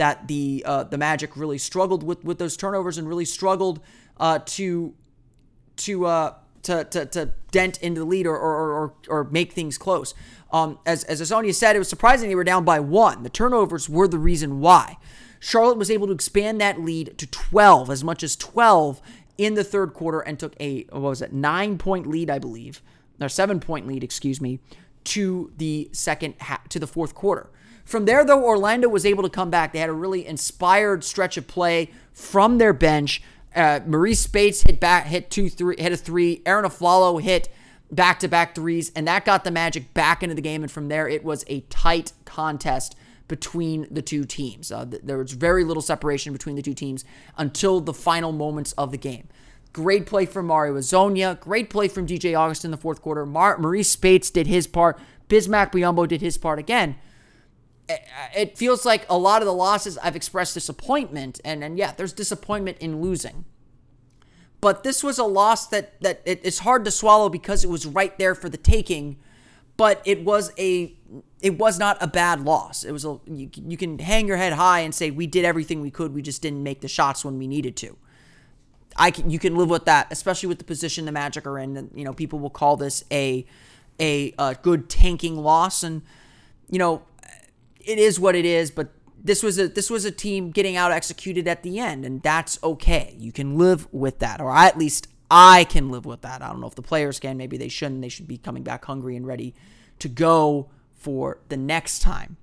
that 0.00 0.28
the 0.28 0.62
uh, 0.64 0.82
the 0.84 0.96
Magic 0.96 1.36
really 1.36 1.58
struggled 1.58 2.02
with 2.02 2.24
with 2.24 2.38
those 2.38 2.56
turnovers 2.56 2.96
and 2.96 3.06
really 3.06 3.26
struggled 3.26 3.80
uh, 4.16 4.38
to 4.46 4.94
to, 5.76 6.06
uh, 6.06 6.34
to 6.62 6.84
to 6.84 7.04
to 7.04 7.32
dent 7.50 7.78
into 7.82 8.00
the 8.00 8.06
lead 8.06 8.26
or 8.26 8.34
or, 8.34 8.72
or, 8.72 8.94
or 9.08 9.24
make 9.24 9.52
things 9.52 9.76
close. 9.76 10.14
Um, 10.52 10.78
as 10.86 11.04
as 11.04 11.20
Hezonja 11.20 11.54
said, 11.54 11.76
it 11.76 11.78
was 11.80 11.88
surprising 11.88 12.30
they 12.30 12.34
were 12.34 12.44
down 12.44 12.64
by 12.64 12.80
one. 12.80 13.24
The 13.24 13.28
turnovers 13.28 13.90
were 13.90 14.08
the 14.08 14.18
reason 14.18 14.60
why. 14.60 14.96
Charlotte 15.38 15.76
was 15.76 15.90
able 15.90 16.06
to 16.06 16.14
expand 16.14 16.62
that 16.62 16.80
lead 16.80 17.18
to 17.18 17.26
12, 17.26 17.88
as 17.90 18.02
much 18.02 18.22
as 18.22 18.36
12 18.36 19.00
in 19.38 19.54
the 19.54 19.64
third 19.64 19.92
quarter, 19.92 20.20
and 20.20 20.38
took 20.38 20.54
a 20.58 20.84
what 20.84 21.02
was 21.02 21.20
it 21.20 21.34
nine 21.34 21.76
point 21.76 22.06
lead, 22.06 22.30
I 22.30 22.38
believe, 22.38 22.80
or 23.20 23.28
seven 23.28 23.60
point 23.60 23.86
lead, 23.86 24.02
excuse 24.02 24.40
me, 24.40 24.60
to 25.04 25.52
the 25.56 25.88
second 25.92 26.34
ha- 26.40 26.62
to 26.68 26.78
the 26.78 26.86
fourth 26.86 27.14
quarter. 27.14 27.50
From 27.84 28.04
there, 28.04 28.24
though, 28.24 28.44
Orlando 28.44 28.88
was 28.88 29.04
able 29.04 29.22
to 29.24 29.30
come 29.30 29.50
back. 29.50 29.72
They 29.72 29.80
had 29.80 29.88
a 29.88 29.94
really 29.94 30.26
inspired 30.26 31.02
stretch 31.02 31.36
of 31.36 31.48
play 31.48 31.90
from 32.12 32.58
their 32.58 32.72
bench. 32.72 33.22
Uh, 33.54 33.80
Marreese 33.80 34.18
Speights 34.18 34.62
hit 34.62 34.78
back, 34.78 35.06
hit 35.06 35.30
two, 35.30 35.48
three, 35.48 35.74
hit 35.76 35.92
a 35.92 35.96
three. 35.96 36.40
Arron 36.46 36.64
Afflalo 36.64 37.20
hit 37.20 37.48
back-to-back 37.90 38.54
threes, 38.54 38.92
and 38.94 39.08
that 39.08 39.24
got 39.24 39.42
the 39.42 39.50
Magic 39.50 39.92
back 39.92 40.22
into 40.22 40.36
the 40.36 40.42
game. 40.42 40.62
And 40.62 40.70
from 40.70 40.86
there, 40.86 41.08
it 41.08 41.24
was 41.24 41.44
a 41.48 41.62
tight 41.62 42.12
contest 42.24 42.94
between 43.26 43.88
the 43.90 44.02
two 44.02 44.24
teams. 44.24 44.70
Uh, 44.70 44.84
there 44.84 45.18
was 45.18 45.32
very 45.32 45.64
little 45.64 45.82
separation 45.82 46.32
between 46.32 46.56
the 46.56 46.62
two 46.62 46.74
teams 46.74 47.04
until 47.36 47.80
the 47.80 47.94
final 47.94 48.30
moments 48.30 48.72
of 48.72 48.92
the 48.92 48.98
game. 48.98 49.26
Great 49.72 50.06
play 50.06 50.26
from 50.26 50.46
Mario 50.46 50.74
Hezonja. 50.74 51.38
Great 51.38 51.70
play 51.70 51.88
from 51.88 52.06
DJ 52.06 52.36
Augustin 52.38 52.70
the 52.70 52.76
fourth 52.76 53.00
quarter. 53.00 53.24
Mar- 53.24 53.58
Marreese 53.58 53.86
Speights 53.86 54.30
did 54.30 54.46
his 54.46 54.66
part. 54.66 54.98
Bismack 55.28 55.70
Biyombo 55.70 56.08
did 56.08 56.20
his 56.20 56.36
part 56.36 56.58
again 56.58 56.96
it 58.34 58.56
feels 58.56 58.84
like 58.84 59.06
a 59.08 59.18
lot 59.18 59.42
of 59.42 59.46
the 59.46 59.54
losses 59.54 59.98
I've 59.98 60.16
expressed 60.16 60.54
disappointment, 60.54 61.40
and 61.44 61.64
and 61.64 61.78
yeah, 61.78 61.92
there's 61.92 62.12
disappointment 62.12 62.78
in 62.78 63.00
losing. 63.00 63.44
But 64.60 64.82
this 64.84 65.02
was 65.02 65.18
a 65.18 65.24
loss 65.24 65.66
that 65.68 66.00
that 66.02 66.22
it's 66.24 66.60
hard 66.60 66.84
to 66.84 66.90
swallow 66.90 67.28
because 67.28 67.64
it 67.64 67.70
was 67.70 67.86
right 67.86 68.16
there 68.18 68.34
for 68.34 68.48
the 68.48 68.56
taking. 68.56 69.18
But 69.76 70.02
it 70.04 70.24
was 70.24 70.52
a 70.58 70.94
it 71.40 71.58
was 71.58 71.78
not 71.78 71.96
a 72.00 72.06
bad 72.06 72.44
loss. 72.44 72.84
It 72.84 72.92
was 72.92 73.04
a 73.04 73.18
you, 73.26 73.50
you 73.54 73.76
can 73.76 73.98
hang 73.98 74.28
your 74.28 74.36
head 74.36 74.52
high 74.52 74.80
and 74.80 74.94
say 74.94 75.10
we 75.10 75.26
did 75.26 75.44
everything 75.44 75.80
we 75.80 75.90
could. 75.90 76.12
We 76.12 76.22
just 76.22 76.42
didn't 76.42 76.62
make 76.62 76.82
the 76.82 76.88
shots 76.88 77.24
when 77.24 77.38
we 77.38 77.46
needed 77.46 77.76
to. 77.78 77.96
I 78.96 79.10
can 79.10 79.30
you 79.30 79.38
can 79.38 79.56
live 79.56 79.70
with 79.70 79.84
that, 79.86 80.08
especially 80.10 80.48
with 80.48 80.58
the 80.58 80.64
position 80.64 81.04
the 81.04 81.12
Magic 81.12 81.46
are 81.46 81.58
in. 81.58 81.76
And 81.76 81.90
you 81.94 82.04
know 82.04 82.12
people 82.12 82.38
will 82.38 82.50
call 82.50 82.76
this 82.76 83.04
a 83.10 83.46
a, 83.98 84.34
a 84.38 84.56
good 84.62 84.88
tanking 84.88 85.36
loss, 85.36 85.82
and 85.82 86.02
you 86.68 86.78
know 86.78 87.02
it 87.78 87.98
is 87.98 88.18
what 88.18 88.34
it 88.34 88.44
is, 88.44 88.70
but 88.70 88.88
this 89.22 89.42
was 89.42 89.58
a 89.58 89.68
this 89.68 89.90
was 89.90 90.04
a 90.04 90.10
team 90.10 90.50
getting 90.50 90.76
out 90.76 90.92
executed 90.92 91.46
at 91.46 91.62
the 91.62 91.78
end, 91.78 92.04
and 92.04 92.22
that's 92.22 92.58
okay. 92.62 93.14
You 93.18 93.32
can 93.32 93.56
live 93.56 93.92
with 93.92 94.18
that, 94.20 94.40
or 94.40 94.54
at 94.54 94.78
least 94.78 95.08
I 95.30 95.64
can 95.64 95.90
live 95.90 96.06
with 96.06 96.22
that. 96.22 96.42
I 96.42 96.48
don't 96.48 96.60
know 96.60 96.66
if 96.66 96.74
the 96.74 96.82
players 96.82 97.20
can. 97.20 97.36
Maybe 97.36 97.56
they 97.56 97.68
shouldn't. 97.68 98.02
They 98.02 98.08
should 98.08 98.26
be 98.28 98.38
coming 98.38 98.62
back 98.62 98.84
hungry 98.84 99.16
and 99.16 99.26
ready 99.26 99.54
to 99.98 100.08
go 100.08 100.70
for 100.94 101.38
the 101.48 101.56
next 101.56 102.00
time. 102.00 102.36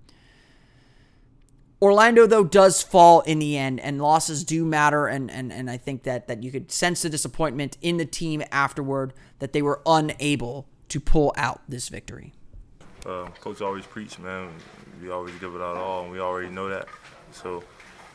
Orlando, 1.79 2.25
though, 2.25 2.43
does 2.43 2.81
fall 2.81 3.22
in 3.22 3.38
the 3.39 3.55
end, 3.57 3.79
and 3.79 4.01
losses 4.01 4.43
do 4.43 4.65
matter. 4.65 5.05
And, 5.07 5.29
and, 5.29 5.53
and 5.53 5.69
I 5.69 5.77
think 5.77 6.03
that, 6.03 6.27
that 6.27 6.41
you 6.41 6.51
could 6.51 6.72
sense 6.72 7.03
the 7.03 7.10
disappointment 7.10 7.77
in 7.81 7.98
the 7.98 8.05
team 8.05 8.43
afterward 8.51 9.13
that 9.39 9.53
they 9.53 9.62
were 9.62 9.81
unable 9.86 10.67
to 10.89 11.00
pull 11.00 11.34
out 11.38 11.62
this 11.67 11.89
victory. 11.89 12.34
Uh, 13.05 13.27
coach 13.41 13.62
always 13.62 13.86
preach, 13.86 14.17
man. 14.17 14.50
We 15.01 15.12
always 15.12 15.36
give 15.36 15.53
it 15.53 15.62
out 15.62 15.77
all, 15.77 16.03
and 16.03 16.12
we 16.12 16.19
already 16.19 16.50
know 16.50 16.67
that. 16.69 16.88
So 17.31 17.63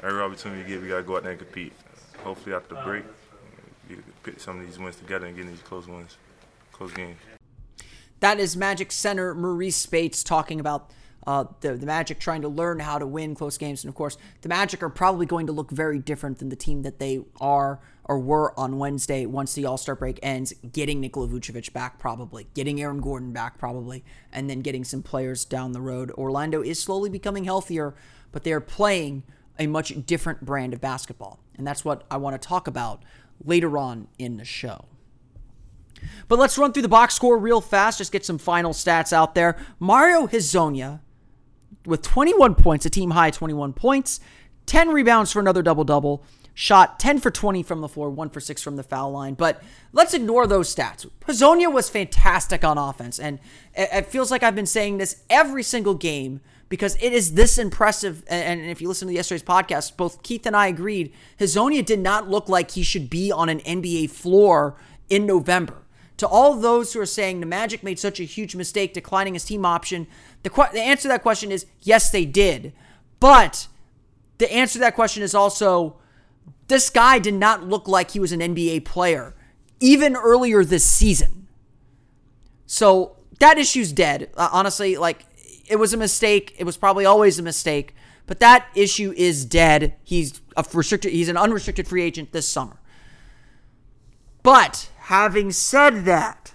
every 0.02 0.20
opportunity 0.20 0.62
we 0.62 0.68
get, 0.68 0.82
we 0.82 0.88
got 0.88 0.96
to 0.98 1.02
go 1.04 1.16
out 1.16 1.22
there 1.22 1.32
and 1.32 1.40
compete. 1.40 1.72
Hopefully, 2.24 2.54
after 2.54 2.74
the 2.74 2.80
break, 2.82 3.04
we 3.88 3.96
put 4.22 4.40
some 4.40 4.58
of 4.58 4.66
these 4.66 4.78
wins 4.78 4.96
together 4.96 5.26
and 5.26 5.36
get 5.36 5.46
these 5.46 5.60
close 5.60 5.86
wins, 5.86 6.16
close 6.72 6.92
games. 6.92 7.18
That 8.20 8.38
is 8.38 8.56
Magic 8.56 8.92
center 8.92 9.34
Marreese 9.34 9.74
Speights 9.74 10.22
talking 10.22 10.60
about 10.60 10.90
uh, 11.26 11.44
the, 11.60 11.74
the 11.76 11.86
Magic 11.86 12.18
trying 12.18 12.42
to 12.42 12.48
learn 12.48 12.80
how 12.80 12.98
to 12.98 13.06
win 13.06 13.34
close 13.34 13.56
games. 13.58 13.84
And 13.84 13.88
of 13.88 13.94
course, 13.94 14.16
the 14.40 14.48
Magic 14.48 14.82
are 14.82 14.88
probably 14.88 15.26
going 15.26 15.46
to 15.46 15.52
look 15.52 15.70
very 15.70 15.98
different 15.98 16.38
than 16.38 16.48
the 16.48 16.56
team 16.56 16.82
that 16.82 16.98
they 16.98 17.20
are 17.40 17.80
or 18.04 18.18
were 18.18 18.58
on 18.58 18.78
Wednesday 18.78 19.26
once 19.26 19.54
the 19.54 19.64
All 19.64 19.76
Star 19.76 19.94
break 19.94 20.18
ends, 20.22 20.52
getting 20.72 21.00
Nikola 21.00 21.28
Vucevic 21.28 21.72
back, 21.72 21.98
probably, 21.98 22.48
getting 22.54 22.80
Aaron 22.80 23.00
Gordon 23.00 23.32
back, 23.32 23.58
probably, 23.58 24.04
and 24.32 24.50
then 24.50 24.60
getting 24.60 24.84
some 24.84 25.02
players 25.02 25.44
down 25.44 25.72
the 25.72 25.80
road. 25.80 26.10
Orlando 26.12 26.62
is 26.62 26.82
slowly 26.82 27.10
becoming 27.10 27.44
healthier, 27.44 27.94
but 28.32 28.42
they 28.42 28.52
are 28.52 28.60
playing 28.60 29.22
a 29.58 29.66
much 29.66 30.06
different 30.06 30.44
brand 30.44 30.74
of 30.74 30.80
basketball. 30.80 31.38
And 31.56 31.66
that's 31.66 31.84
what 31.84 32.04
I 32.10 32.16
want 32.16 32.40
to 32.40 32.48
talk 32.48 32.66
about 32.66 33.02
later 33.44 33.78
on 33.78 34.08
in 34.18 34.36
the 34.36 34.44
show. 34.44 34.86
But 36.26 36.38
let's 36.38 36.58
run 36.58 36.72
through 36.72 36.82
the 36.82 36.88
box 36.88 37.14
score 37.14 37.38
real 37.38 37.60
fast, 37.60 37.98
just 37.98 38.10
get 38.10 38.24
some 38.24 38.38
final 38.38 38.72
stats 38.72 39.12
out 39.12 39.34
there. 39.34 39.56
Mario 39.78 40.26
Hezonja 40.26 41.00
with 41.84 42.02
21 42.02 42.54
points, 42.54 42.86
a 42.86 42.90
team 42.90 43.10
high 43.10 43.30
21 43.30 43.72
points, 43.72 44.20
10 44.66 44.88
rebounds 44.90 45.32
for 45.32 45.40
another 45.40 45.62
double 45.62 45.84
double, 45.84 46.24
shot 46.54 46.98
10 46.98 47.18
for 47.18 47.30
20 47.30 47.62
from 47.62 47.80
the 47.80 47.88
floor, 47.88 48.10
1 48.10 48.30
for 48.30 48.40
6 48.40 48.62
from 48.62 48.76
the 48.76 48.82
foul 48.82 49.10
line. 49.10 49.34
But 49.34 49.62
let's 49.92 50.14
ignore 50.14 50.46
those 50.46 50.74
stats. 50.74 51.08
Hezonja 51.26 51.72
was 51.72 51.88
fantastic 51.88 52.64
on 52.64 52.78
offense, 52.78 53.18
and 53.18 53.38
it 53.74 54.06
feels 54.06 54.30
like 54.30 54.42
I've 54.42 54.54
been 54.54 54.66
saying 54.66 54.98
this 54.98 55.22
every 55.30 55.62
single 55.62 55.94
game 55.94 56.40
because 56.68 56.96
it 57.02 57.12
is 57.12 57.34
this 57.34 57.58
impressive. 57.58 58.24
And 58.28 58.62
if 58.62 58.80
you 58.80 58.88
listen 58.88 59.08
to 59.08 59.14
yesterday's 59.14 59.42
podcast, 59.42 59.96
both 59.96 60.22
Keith 60.22 60.46
and 60.46 60.56
I 60.56 60.68
agreed 60.68 61.12
Hezonja 61.38 61.84
did 61.84 62.00
not 62.00 62.30
look 62.30 62.48
like 62.48 62.70
he 62.70 62.82
should 62.82 63.10
be 63.10 63.32
on 63.32 63.48
an 63.48 63.60
NBA 63.60 64.10
floor 64.10 64.76
in 65.08 65.26
November. 65.26 65.78
To 66.18 66.28
all 66.28 66.54
those 66.54 66.92
who 66.92 67.00
are 67.00 67.06
saying 67.06 67.40
the 67.40 67.46
Magic 67.46 67.82
made 67.82 67.98
such 67.98 68.20
a 68.20 68.24
huge 68.24 68.54
mistake 68.54 68.94
declining 68.94 69.34
his 69.34 69.44
team 69.44 69.66
option, 69.66 70.06
the, 70.42 70.50
the 70.72 70.80
answer 70.80 71.02
to 71.02 71.08
that 71.08 71.22
question 71.22 71.50
is 71.52 71.66
yes, 71.80 72.10
they 72.10 72.24
did. 72.24 72.72
But 73.20 73.68
the 74.38 74.52
answer 74.52 74.74
to 74.74 74.78
that 74.80 74.94
question 74.94 75.22
is 75.22 75.34
also 75.34 75.96
this 76.68 76.90
guy 76.90 77.18
did 77.18 77.34
not 77.34 77.62
look 77.62 77.86
like 77.86 78.10
he 78.10 78.20
was 78.20 78.32
an 78.32 78.40
NBA 78.40 78.84
player, 78.84 79.34
even 79.80 80.16
earlier 80.16 80.64
this 80.64 80.84
season. 80.84 81.46
So 82.66 83.16
that 83.38 83.58
issue's 83.58 83.92
dead. 83.92 84.30
Uh, 84.36 84.48
honestly, 84.52 84.96
like 84.96 85.26
it 85.68 85.76
was 85.76 85.92
a 85.92 85.96
mistake. 85.96 86.54
It 86.58 86.64
was 86.64 86.76
probably 86.76 87.04
always 87.04 87.38
a 87.38 87.42
mistake, 87.42 87.94
but 88.26 88.40
that 88.40 88.66
issue 88.74 89.12
is 89.16 89.44
dead. 89.44 89.96
He's 90.02 90.40
a 90.56 90.64
restricted. 90.72 91.12
He's 91.12 91.28
an 91.28 91.36
unrestricted 91.36 91.86
free 91.86 92.02
agent 92.02 92.32
this 92.32 92.48
summer. 92.48 92.80
But 94.42 94.90
having 94.98 95.52
said 95.52 96.04
that, 96.04 96.51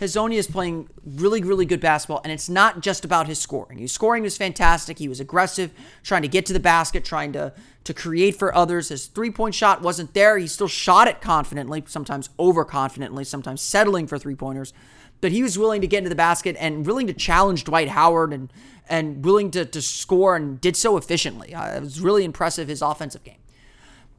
Hezonja 0.00 0.36
is 0.36 0.46
playing 0.46 0.88
really, 1.04 1.42
really 1.42 1.66
good 1.66 1.80
basketball, 1.80 2.22
and 2.24 2.32
it's 2.32 2.48
not 2.48 2.80
just 2.80 3.04
about 3.04 3.26
his 3.26 3.38
scoring. 3.38 3.78
His 3.78 3.92
scoring 3.92 4.22
was 4.22 4.36
fantastic. 4.36 4.98
He 4.98 5.08
was 5.08 5.20
aggressive, 5.20 5.72
trying 6.02 6.22
to 6.22 6.28
get 6.28 6.46
to 6.46 6.54
the 6.54 6.60
basket, 6.60 7.04
trying 7.04 7.32
to 7.34 7.52
to 7.84 7.94
create 7.94 8.36
for 8.36 8.54
others. 8.54 8.88
His 8.88 9.06
three 9.06 9.30
point 9.30 9.54
shot 9.54 9.82
wasn't 9.82 10.14
there. 10.14 10.38
He 10.38 10.46
still 10.46 10.68
shot 10.68 11.06
it 11.06 11.20
confidently, 11.20 11.84
sometimes 11.86 12.30
overconfidently, 12.38 13.26
sometimes 13.26 13.60
settling 13.60 14.06
for 14.06 14.18
three 14.18 14.34
pointers. 14.34 14.72
But 15.20 15.32
he 15.32 15.42
was 15.42 15.58
willing 15.58 15.82
to 15.82 15.86
get 15.86 15.98
into 15.98 16.08
the 16.08 16.16
basket 16.16 16.56
and 16.58 16.86
willing 16.86 17.06
to 17.06 17.12
challenge 17.12 17.64
Dwight 17.64 17.88
Howard 17.88 18.32
and 18.32 18.50
and 18.88 19.22
willing 19.22 19.50
to, 19.52 19.66
to 19.66 19.82
score 19.82 20.34
and 20.34 20.60
did 20.60 20.76
so 20.76 20.96
efficiently. 20.96 21.54
Uh, 21.54 21.76
it 21.76 21.80
was 21.80 22.00
really 22.00 22.24
impressive 22.24 22.68
his 22.68 22.80
offensive 22.80 23.22
game. 23.22 23.36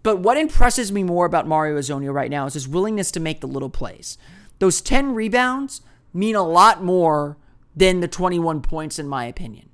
But 0.03 0.19
what 0.19 0.37
impresses 0.37 0.91
me 0.91 1.03
more 1.03 1.25
about 1.25 1.47
Mario 1.47 1.77
Hezonja 1.77 2.13
right 2.13 2.31
now 2.31 2.45
is 2.45 2.53
his 2.53 2.67
willingness 2.67 3.11
to 3.11 3.19
make 3.19 3.41
the 3.41 3.47
little 3.47 3.69
plays. 3.69 4.17
Those 4.61 4.79
10 4.79 5.15
rebounds 5.15 5.81
mean 6.13 6.35
a 6.35 6.43
lot 6.43 6.83
more 6.83 7.35
than 7.75 7.99
the 7.99 8.07
21 8.07 8.61
points, 8.61 8.99
in 8.99 9.07
my 9.07 9.25
opinion, 9.25 9.69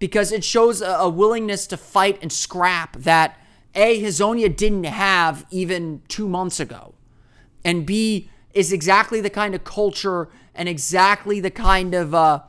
because 0.00 0.32
it 0.32 0.42
shows 0.42 0.82
a, 0.82 1.08
willingness 1.08 1.68
to 1.68 1.76
fight 1.76 2.18
and 2.20 2.32
scrap 2.32 2.96
that 2.96 3.38
A, 3.76 4.02
Hezonja 4.02 4.54
didn't 4.56 4.82
have 4.82 5.46
even 5.52 6.02
two 6.08 6.28
months 6.28 6.58
ago, 6.58 6.94
and 7.64 7.86
B, 7.86 8.28
is 8.52 8.72
exactly 8.72 9.20
the 9.20 9.30
kind 9.30 9.54
of 9.54 9.62
culture 9.62 10.28
and 10.52 10.68
exactly 10.68 11.38
the 11.38 11.52
kind 11.52 11.94
of 11.94 12.12
uh, 12.12 12.40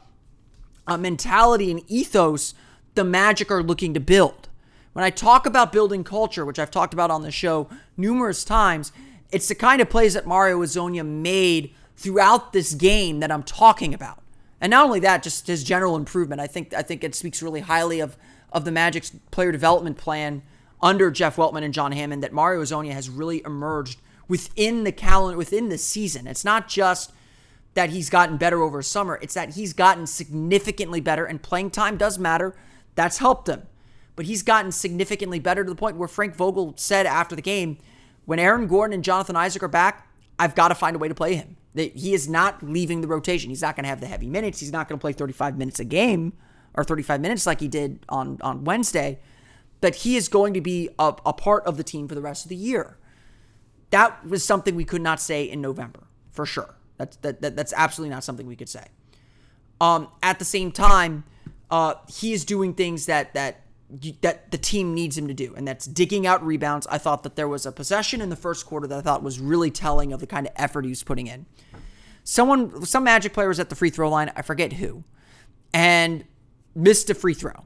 mentality 0.98 1.70
and 1.70 1.84
ethos 1.86 2.56
the 2.96 3.04
Magic 3.04 3.52
are 3.52 3.62
looking 3.62 3.94
to 3.94 4.00
build. 4.00 4.50
When 4.94 5.06
I 5.06 5.12
talk 5.12 5.46
about 5.46 5.72
building 5.72 6.04
culture, 6.04 6.46
which 6.46 6.58
I've 6.58 6.72
talked 6.72 6.96
about 6.96 7.12
on 7.12 7.22
the 7.22 7.30
show 7.30 7.70
numerous 7.96 8.44
times, 8.44 8.92
it's 9.32 9.48
the 9.48 9.56
kind 9.56 9.82
of 9.82 9.90
plays 9.90 10.14
that 10.14 10.26
Mario 10.26 10.60
Hezonja 10.60 11.06
made 11.06 11.74
throughout 11.96 12.54
this 12.54 12.74
game 12.74 13.20
that 13.20 13.32
I'm 13.32 13.44
talking 13.44 13.94
about. 13.94 14.22
And 14.62 14.72
not 14.72 14.86
only 14.86 15.00
that, 15.02 15.24
just 15.24 15.48
his 15.48 15.64
general 15.64 15.96
improvement. 15.96 16.42
I 16.42 16.48
think 16.48 16.74
I 16.74 16.82
think 16.82 17.04
it 17.04 17.16
speaks 17.16 17.42
really 17.42 17.62
highly 17.62 18.00
of 18.00 18.18
of 18.52 18.66
the 18.66 18.72
Magic's 18.72 19.12
player 19.32 19.52
development 19.52 19.98
plan 19.98 20.42
under 20.82 21.12
Jeff 21.12 21.36
Weltman 21.36 21.64
and 21.64 21.74
John 21.74 21.92
Hammond 21.92 22.24
that 22.24 22.34
Mario 22.34 22.62
Hezonja 22.62 22.92
has 22.92 23.10
really 23.10 23.42
emerged 23.46 24.00
within 24.28 24.84
the 24.84 24.92
calendar 24.92 25.38
within 25.38 25.70
the 25.70 25.78
season. 25.78 26.28
It's 26.28 26.46
not 26.46 26.68
just 26.68 27.12
that 27.74 27.92
he's 27.92 28.10
gotten 28.10 28.38
better 28.38 28.62
over 28.62 28.82
summer, 28.82 29.20
it's 29.22 29.34
that 29.36 29.56
he's 29.56 29.74
gotten 29.74 30.08
significantly 30.08 31.00
better 31.00 31.26
and 31.26 31.42
playing 31.42 31.72
time 31.72 31.98
does 31.98 32.18
matter. 32.18 32.56
That's 32.96 33.20
helped 33.20 33.48
him. 33.48 33.64
But 34.16 34.26
he's 34.26 34.44
gotten 34.44 34.72
significantly 34.72 35.40
better 35.40 35.64
to 35.64 35.70
the 35.70 35.76
point 35.76 35.96
where 35.96 36.08
Frank 36.08 36.36
Vogel 36.36 36.74
said 36.76 37.06
after 37.06 37.36
the 37.36 37.42
game, 37.42 37.78
when 38.30 38.38
Aaron 38.38 38.68
Gordon 38.68 38.94
and 38.94 39.04
Jonathan 39.04 39.36
Isaac 39.36 39.64
are 39.64 39.68
back, 39.68 40.08
I've 40.38 40.54
got 40.54 40.68
to 40.68 40.76
find 40.76 40.96
a 40.96 41.00
way 41.00 41.08
to 41.08 41.16
play 41.16 41.34
him. 41.34 41.58
He 41.74 42.14
is 42.14 42.30
not 42.30 42.62
leaving 42.62 43.02
the 43.02 43.08
rotation. 43.08 43.50
He's 43.50 43.64
not 43.64 43.76
going 43.76 43.86
to 43.86 43.90
have 43.90 44.02
the 44.02 44.06
heavy 44.06 44.28
minutes. 44.28 44.60
He's 44.60 44.72
not 44.72 44.88
going 44.88 45.00
to 45.00 45.02
play 45.02 45.14
35 45.14 45.58
minutes 45.58 45.80
a 45.80 45.84
game 45.84 46.34
or 46.76 46.84
35 46.84 47.22
minutes 47.22 47.48
like 47.48 47.60
he 47.60 47.68
did 47.68 48.06
on, 48.08 48.38
on 48.42 48.66
Wednesday. 48.66 49.18
But 49.82 49.96
he 49.96 50.16
is 50.16 50.28
going 50.28 50.54
to 50.54 50.62
be 50.62 50.90
a, 51.00 51.16
a 51.26 51.34
part 51.34 51.66
of 51.66 51.78
the 51.78 51.84
team 51.84 52.08
for 52.08 52.14
the 52.14 52.22
rest 52.22 52.46
of 52.46 52.50
the 52.50 52.56
year. 52.56 53.00
That 53.90 54.24
was 54.24 54.44
something 54.44 54.76
we 54.76 54.86
could 54.86 55.02
not 55.02 55.20
say 55.20 55.46
in 55.46 55.60
November, 55.60 56.06
for 56.32 56.46
sure. 56.46 56.76
That's 56.98 57.18
that, 57.18 57.42
that 57.42 57.56
that's 57.56 57.74
absolutely 57.76 58.14
not 58.14 58.24
something 58.24 58.46
we 58.46 58.56
could 58.56 58.70
say. 58.70 58.86
Um, 59.82 60.08
at 60.22 60.38
the 60.38 60.46
same 60.46 60.72
time, 60.72 61.24
uh, 61.72 61.96
he 62.08 62.34
is 62.34 62.46
doing 62.46 62.76
things 62.76 63.08
that 63.08 63.34
that 63.34 63.62
that 64.22 64.52
the 64.52 64.58
team 64.58 64.94
needs 64.94 65.18
him 65.18 65.28
to 65.28 65.34
do, 65.34 65.54
and 65.56 65.68
that's 65.68 65.86
digging 65.86 66.28
out 66.28 66.46
rebounds. 66.46 66.86
I 66.88 66.98
thought 67.00 67.24
that 67.24 67.36
there 67.36 67.48
was 67.48 67.66
a 67.66 67.72
possession 67.72 68.22
in 68.22 68.30
the 68.30 68.36
first 68.36 68.66
quarter 68.66 68.88
that 68.88 69.00
I 69.00 69.02
thought 69.02 69.24
was 69.24 69.40
really 69.40 69.72
telling 69.72 70.14
of 70.14 70.20
the 70.20 70.28
kind 70.28 70.46
of 70.46 70.54
effort 70.56 70.86
he 70.86 70.90
was 70.90 71.04
putting 71.04 71.28
in. 71.28 71.48
Someone, 72.24 72.86
some 72.86 73.04
Magic 73.04 73.34
player 73.34 73.48
was 73.48 73.60
at 73.60 73.70
the 73.70 73.76
free 73.76 73.90
throw 73.90 74.10
line, 74.10 74.32
I 74.36 74.44
forget 74.44 74.74
who, 74.74 75.04
and 75.74 76.26
missed 76.76 77.10
a 77.10 77.16
free 77.16 77.34
throw. 77.34 77.66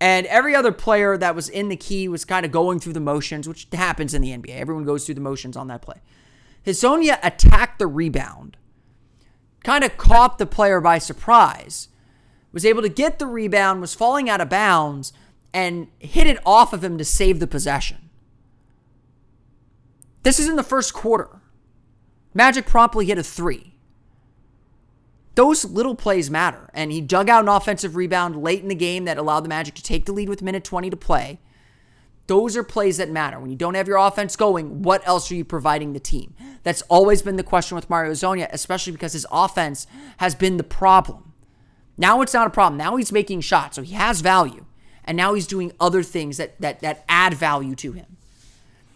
And 0.00 0.26
every 0.26 0.54
other 0.54 0.72
player 0.72 1.16
that 1.16 1.34
was 1.34 1.48
in 1.48 1.68
the 1.68 1.76
key 1.76 2.08
was 2.08 2.24
kind 2.24 2.44
of 2.44 2.52
going 2.52 2.80
through 2.80 2.92
the 2.94 3.00
motions, 3.00 3.48
which 3.48 3.68
happens 3.72 4.12
in 4.12 4.20
the 4.20 4.36
NBA. 4.36 4.50
Everyone 4.50 4.84
goes 4.84 5.06
through 5.06 5.14
the 5.14 5.20
motions 5.20 5.56
on 5.56 5.68
that 5.68 5.82
play. 5.82 6.02
Hezonja 6.66 7.18
attacked 7.22 7.78
the 7.78 7.86
rebound, 7.86 8.56
kind 9.62 9.84
of 9.84 9.96
caught 9.96 10.38
the 10.38 10.46
player 10.46 10.80
by 10.80 10.98
surprise 10.98 11.88
was 12.52 12.64
able 12.64 12.82
to 12.82 12.88
get 12.88 13.18
the 13.18 13.26
rebound, 13.26 13.80
was 13.80 13.94
falling 13.94 14.28
out 14.28 14.40
of 14.40 14.48
bounds, 14.48 15.12
and 15.52 15.88
hit 15.98 16.26
it 16.26 16.38
off 16.44 16.72
of 16.72 16.84
him 16.84 16.98
to 16.98 17.04
save 17.04 17.40
the 17.40 17.46
possession. 17.46 18.10
This 20.22 20.38
is 20.38 20.48
in 20.48 20.56
the 20.56 20.62
first 20.62 20.92
quarter. 20.92 21.40
Magic 22.34 22.66
promptly 22.66 23.06
hit 23.06 23.18
a 23.18 23.22
three. 23.22 23.76
Those 25.36 25.64
little 25.64 25.94
plays 25.94 26.30
matter. 26.30 26.68
And 26.74 26.90
he 26.90 27.00
dug 27.00 27.28
out 27.28 27.42
an 27.42 27.48
offensive 27.48 27.94
rebound 27.94 28.42
late 28.42 28.62
in 28.62 28.68
the 28.68 28.74
game 28.74 29.04
that 29.04 29.18
allowed 29.18 29.40
the 29.40 29.48
Magic 29.48 29.74
to 29.76 29.82
take 29.82 30.04
the 30.04 30.12
lead 30.12 30.28
with 30.28 30.42
minute 30.42 30.64
20 30.64 30.90
to 30.90 30.96
play. 30.96 31.38
Those 32.26 32.56
are 32.56 32.64
plays 32.64 32.96
that 32.96 33.10
matter. 33.10 33.38
When 33.38 33.50
you 33.50 33.56
don't 33.56 33.74
have 33.74 33.86
your 33.86 33.98
offense 33.98 34.34
going, 34.34 34.82
what 34.82 35.06
else 35.06 35.30
are 35.30 35.36
you 35.36 35.44
providing 35.44 35.92
the 35.92 36.00
team? 36.00 36.34
That's 36.64 36.82
always 36.82 37.22
been 37.22 37.36
the 37.36 37.44
question 37.44 37.76
with 37.76 37.88
Mario 37.88 38.12
Hezonja, 38.12 38.48
especially 38.50 38.92
because 38.92 39.12
his 39.12 39.26
offense 39.30 39.86
has 40.16 40.34
been 40.34 40.56
the 40.56 40.64
problem. 40.64 41.32
Now 41.96 42.20
it's 42.20 42.34
not 42.34 42.46
a 42.46 42.50
problem. 42.50 42.76
Now 42.76 42.96
he's 42.96 43.12
making 43.12 43.40
shots, 43.40 43.76
so 43.76 43.82
he 43.82 43.94
has 43.94 44.20
value. 44.20 44.64
And 45.04 45.16
now 45.16 45.34
he's 45.34 45.46
doing 45.46 45.72
other 45.80 46.02
things 46.02 46.36
that 46.36 46.60
that 46.60 46.80
that 46.80 47.04
add 47.08 47.34
value 47.34 47.74
to 47.76 47.92
him. 47.92 48.16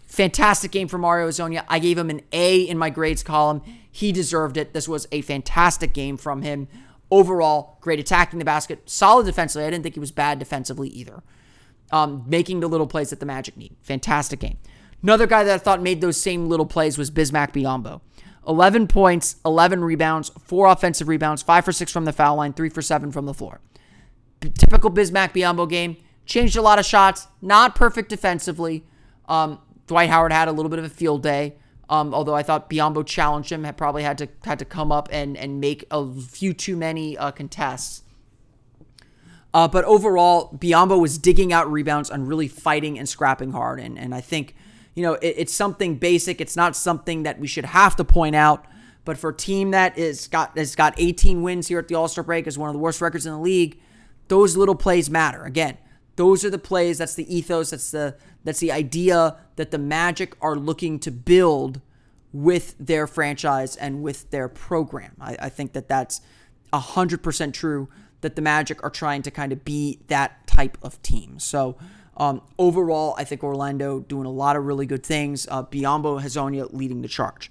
Fantastic 0.07 0.73
game 0.73 0.89
for 0.89 0.99
Mario 0.99 1.29
Hezonja. 1.29 1.65
I 1.69 1.79
gave 1.79 1.97
him 1.97 2.11
an 2.11 2.23
A 2.33 2.63
in 2.63 2.77
my 2.77 2.91
grades 2.91 3.23
column. 3.23 3.63
He 3.91 4.11
deserved 4.11 4.57
it. 4.57 4.73
This 4.73 4.89
was 4.89 5.07
a 5.13 5.23
fantastic 5.23 5.93
game 5.93 6.17
from 6.17 6.43
him. 6.43 6.69
overall, 7.11 7.79
great 7.81 7.99
attacking 7.99 8.39
the 8.39 8.45
basket, 8.45 8.89
solid 8.89 9.27
defensively. 9.27 9.67
I 9.67 9.71
didn't 9.71 9.83
think 9.83 9.95
he 9.95 10.01
was 10.01 10.13
bad 10.13 10.39
defensively 10.39 10.89
either. 10.89 11.23
Um, 11.93 12.25
making 12.27 12.61
the 12.61 12.69
little 12.69 12.87
plays 12.87 13.11
that 13.11 13.19
the 13.19 13.27
Magic 13.27 13.57
need. 13.57 13.75
Fantastic 13.83 14.39
game. 14.39 14.59
Another 15.03 15.27
guy 15.27 15.43
that 15.43 15.55
I 15.55 15.59
thought 15.59 15.83
made 15.83 16.01
those 16.01 16.17
same 16.17 16.49
little 16.49 16.67
plays 16.67 16.97
was 16.97 17.11
Bismack 17.11 17.53
Biyombo. 17.53 18.01
11 18.47 18.89
points, 18.89 19.37
11 19.45 19.85
rebounds, 19.85 20.31
4 20.41 20.67
offensive 20.67 21.09
rebounds, 21.09 21.43
5 21.43 21.65
for 21.65 21.73
6 21.73 21.93
from 21.93 22.05
the 22.05 22.13
foul 22.13 22.37
line, 22.37 22.53
3 22.53 22.69
for 22.69 22.83
7 22.83 23.13
from 23.13 23.27
the 23.27 23.35
floor. 23.35 23.61
Typical 24.41 24.91
Bismack 24.91 25.33
Biyombo 25.33 25.69
game. 25.69 25.97
Changed 26.25 26.57
a 26.57 26.63
lot 26.63 26.79
of 26.79 26.87
shots. 26.87 27.27
Not 27.43 27.75
perfect 27.75 28.09
defensively. 28.09 28.85
Um, 29.29 29.61
Dwight 29.87 30.09
Howard 30.09 30.33
had 30.33 30.49
a 30.49 30.53
little 30.53 30.71
bit 30.71 30.79
of 30.79 30.85
a 30.85 30.89
field 30.89 31.23
day. 31.23 31.57
Um, 31.89 32.15
although 32.15 32.37
I 32.37 32.45
thought 32.45 32.71
Biyombo 32.71 33.05
challenged 33.05 33.51
him, 33.51 33.65
had 33.65 33.77
probably 33.77 34.05
had 34.05 34.17
to 34.19 34.29
had 34.45 34.61
to 34.61 34.65
come 34.65 34.93
up 34.93 35.09
and 35.11 35.37
and 35.37 35.61
make 35.61 35.85
a 35.91 36.09
few 36.15 36.55
too 36.55 36.77
many 36.77 37.19
uh, 37.19 37.33
contests. 37.33 38.05
Uh, 39.53 39.67
but 39.67 39.85
overall, 39.85 40.57
Biyombo 40.57 41.01
was 41.01 41.19
digging 41.19 41.53
out 41.53 41.71
rebounds 41.71 42.09
and 42.09 42.29
really 42.29 42.47
fighting 42.47 42.97
and 42.97 43.09
scrapping 43.09 43.51
hard. 43.51 43.81
And 43.81 43.99
and 43.99 44.15
I 44.15 44.21
think, 44.21 44.55
you 45.01 45.07
know, 45.07 45.15
it, 45.15 45.35
it's 45.39 45.55
something 45.55 45.97
basic. 45.97 46.43
It's 46.43 46.57
not 46.57 46.77
something 46.77 47.23
that 47.23 47.41
we 47.41 47.47
should 47.47 47.65
have 47.65 47.97
to 47.97 48.05
point 48.05 48.37
out. 48.37 48.67
But 49.07 49.17
for 49.17 49.31
a 49.31 49.35
team 49.35 49.71
that 49.71 49.97
is 49.97 50.29
got 50.29 50.59
has 50.59 50.77
got 50.77 50.93
18 50.99 51.41
wins 51.43 51.69
here 51.69 51.79
at 51.79 51.89
the 51.89 51.95
All 51.95 52.07
Star 52.07 52.23
break, 52.23 52.47
is 52.47 52.59
one 52.59 52.69
of 52.69 52.75
the 52.75 52.79
worst 52.79 53.01
records 53.01 53.25
in 53.25 53.33
the 53.33 53.39
league. 53.39 53.81
Those 54.29 54.59
little 54.59 54.75
plays 54.75 55.09
matter. 55.09 55.45
Again, 55.45 55.79
those 56.17 56.45
are 56.45 56.51
the 56.51 56.59
plays. 56.59 56.99
That's 56.99 57.15
the 57.15 57.35
ethos. 57.35 57.71
That's 57.71 57.91
the 57.91 58.17
that's 58.45 58.61
the 58.61 58.71
idea 58.71 59.39
that 59.57 59.71
the 59.71 59.79
Magic 59.79 60.37
are 60.43 60.55
looking 60.55 60.99
to 60.99 61.11
build 61.11 61.81
with 62.31 62.75
their 62.79 63.07
franchise 63.07 63.75
and 63.75 64.03
with 64.03 64.31
their 64.31 64.51
program. 64.51 65.17
I, 65.19 65.37
I 65.41 65.49
think 65.49 65.73
that 65.73 65.89
that's 65.89 66.21
100% 66.75 67.55
true 67.55 67.89
that 68.21 68.37
the 68.37 68.43
Magic 68.43 68.85
are 68.85 68.91
trying 68.91 69.23
to 69.23 69.31
kind 69.31 69.51
of 69.51 69.65
be 69.65 70.01
that 70.09 70.47
type 70.47 70.77
of 70.83 71.01
team. 71.03 71.39
So, 71.39 71.79
um, 72.21 72.43
overall, 72.59 73.15
I 73.17 73.25
think 73.25 73.43
Orlando 73.43 74.01
doing 74.01 74.27
a 74.27 74.31
lot 74.31 74.55
of 74.55 74.67
really 74.67 74.85
good 74.85 75.03
things. 75.03 75.49
Uh, 75.51 75.63
Biyombo 75.63 76.21
Hezonja 76.21 76.71
leading 76.71 77.01
the 77.01 77.09
charge. 77.09 77.51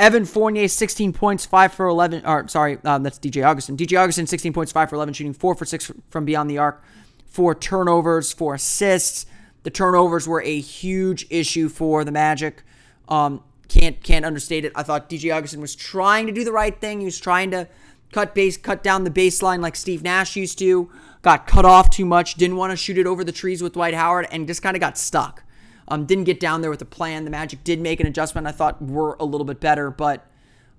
Evan 0.00 0.24
Fournier, 0.24 0.66
16 0.66 1.12
points, 1.12 1.46
5 1.46 1.72
for 1.72 1.86
11. 1.86 2.26
Or, 2.26 2.48
sorry, 2.48 2.78
um, 2.84 3.04
that's 3.04 3.20
DJ 3.20 3.46
Augustin. 3.46 3.76
DJ 3.76 3.96
Augustin, 3.96 4.26
16 4.26 4.52
points, 4.52 4.72
5 4.72 4.90
for 4.90 4.96
11, 4.96 5.14
shooting 5.14 5.32
4 5.32 5.54
for 5.54 5.64
6 5.64 5.92
from 6.08 6.24
beyond 6.24 6.50
the 6.50 6.58
arc, 6.58 6.82
4 7.26 7.54
turnovers, 7.54 8.32
4 8.32 8.54
assists. 8.54 9.26
The 9.62 9.70
turnovers 9.70 10.26
were 10.26 10.42
a 10.42 10.58
huge 10.58 11.28
issue 11.30 11.68
for 11.68 12.04
the 12.04 12.10
Magic. 12.10 12.64
Um, 13.08 13.44
can't 13.68 14.02
can't 14.02 14.24
understate 14.24 14.64
it. 14.64 14.72
I 14.74 14.82
thought 14.82 15.08
DJ 15.08 15.32
Augustin 15.32 15.60
was 15.60 15.76
trying 15.76 16.26
to 16.26 16.32
do 16.32 16.42
the 16.42 16.50
right 16.50 16.76
thing. 16.80 16.98
He 16.98 17.04
was 17.04 17.20
trying 17.20 17.52
to 17.52 17.68
cut 18.12 18.34
base, 18.34 18.56
cut 18.56 18.82
down 18.82 19.04
the 19.04 19.10
baseline 19.10 19.60
like 19.60 19.76
Steve 19.76 20.02
Nash 20.02 20.36
used 20.36 20.58
to. 20.58 20.90
Got 21.22 21.46
cut 21.46 21.64
off 21.64 21.90
too 21.90 22.06
much. 22.06 22.34
Didn't 22.34 22.56
want 22.56 22.70
to 22.70 22.76
shoot 22.76 22.98
it 22.98 23.06
over 23.06 23.24
the 23.24 23.32
trees 23.32 23.62
with 23.62 23.74
Dwight 23.74 23.94
Howard, 23.94 24.26
and 24.30 24.46
just 24.46 24.62
kind 24.62 24.76
of 24.76 24.80
got 24.80 24.96
stuck. 24.96 25.42
Um, 25.88 26.06
didn't 26.06 26.24
get 26.24 26.40
down 26.40 26.60
there 26.60 26.70
with 26.70 26.80
a 26.82 26.86
plan. 26.86 27.24
The 27.24 27.30
Magic 27.30 27.64
did 27.64 27.80
make 27.80 28.00
an 28.00 28.06
adjustment. 28.06 28.46
I 28.46 28.52
thought 28.52 28.80
were 28.80 29.16
a 29.20 29.24
little 29.24 29.44
bit 29.44 29.60
better, 29.60 29.90
but 29.90 30.26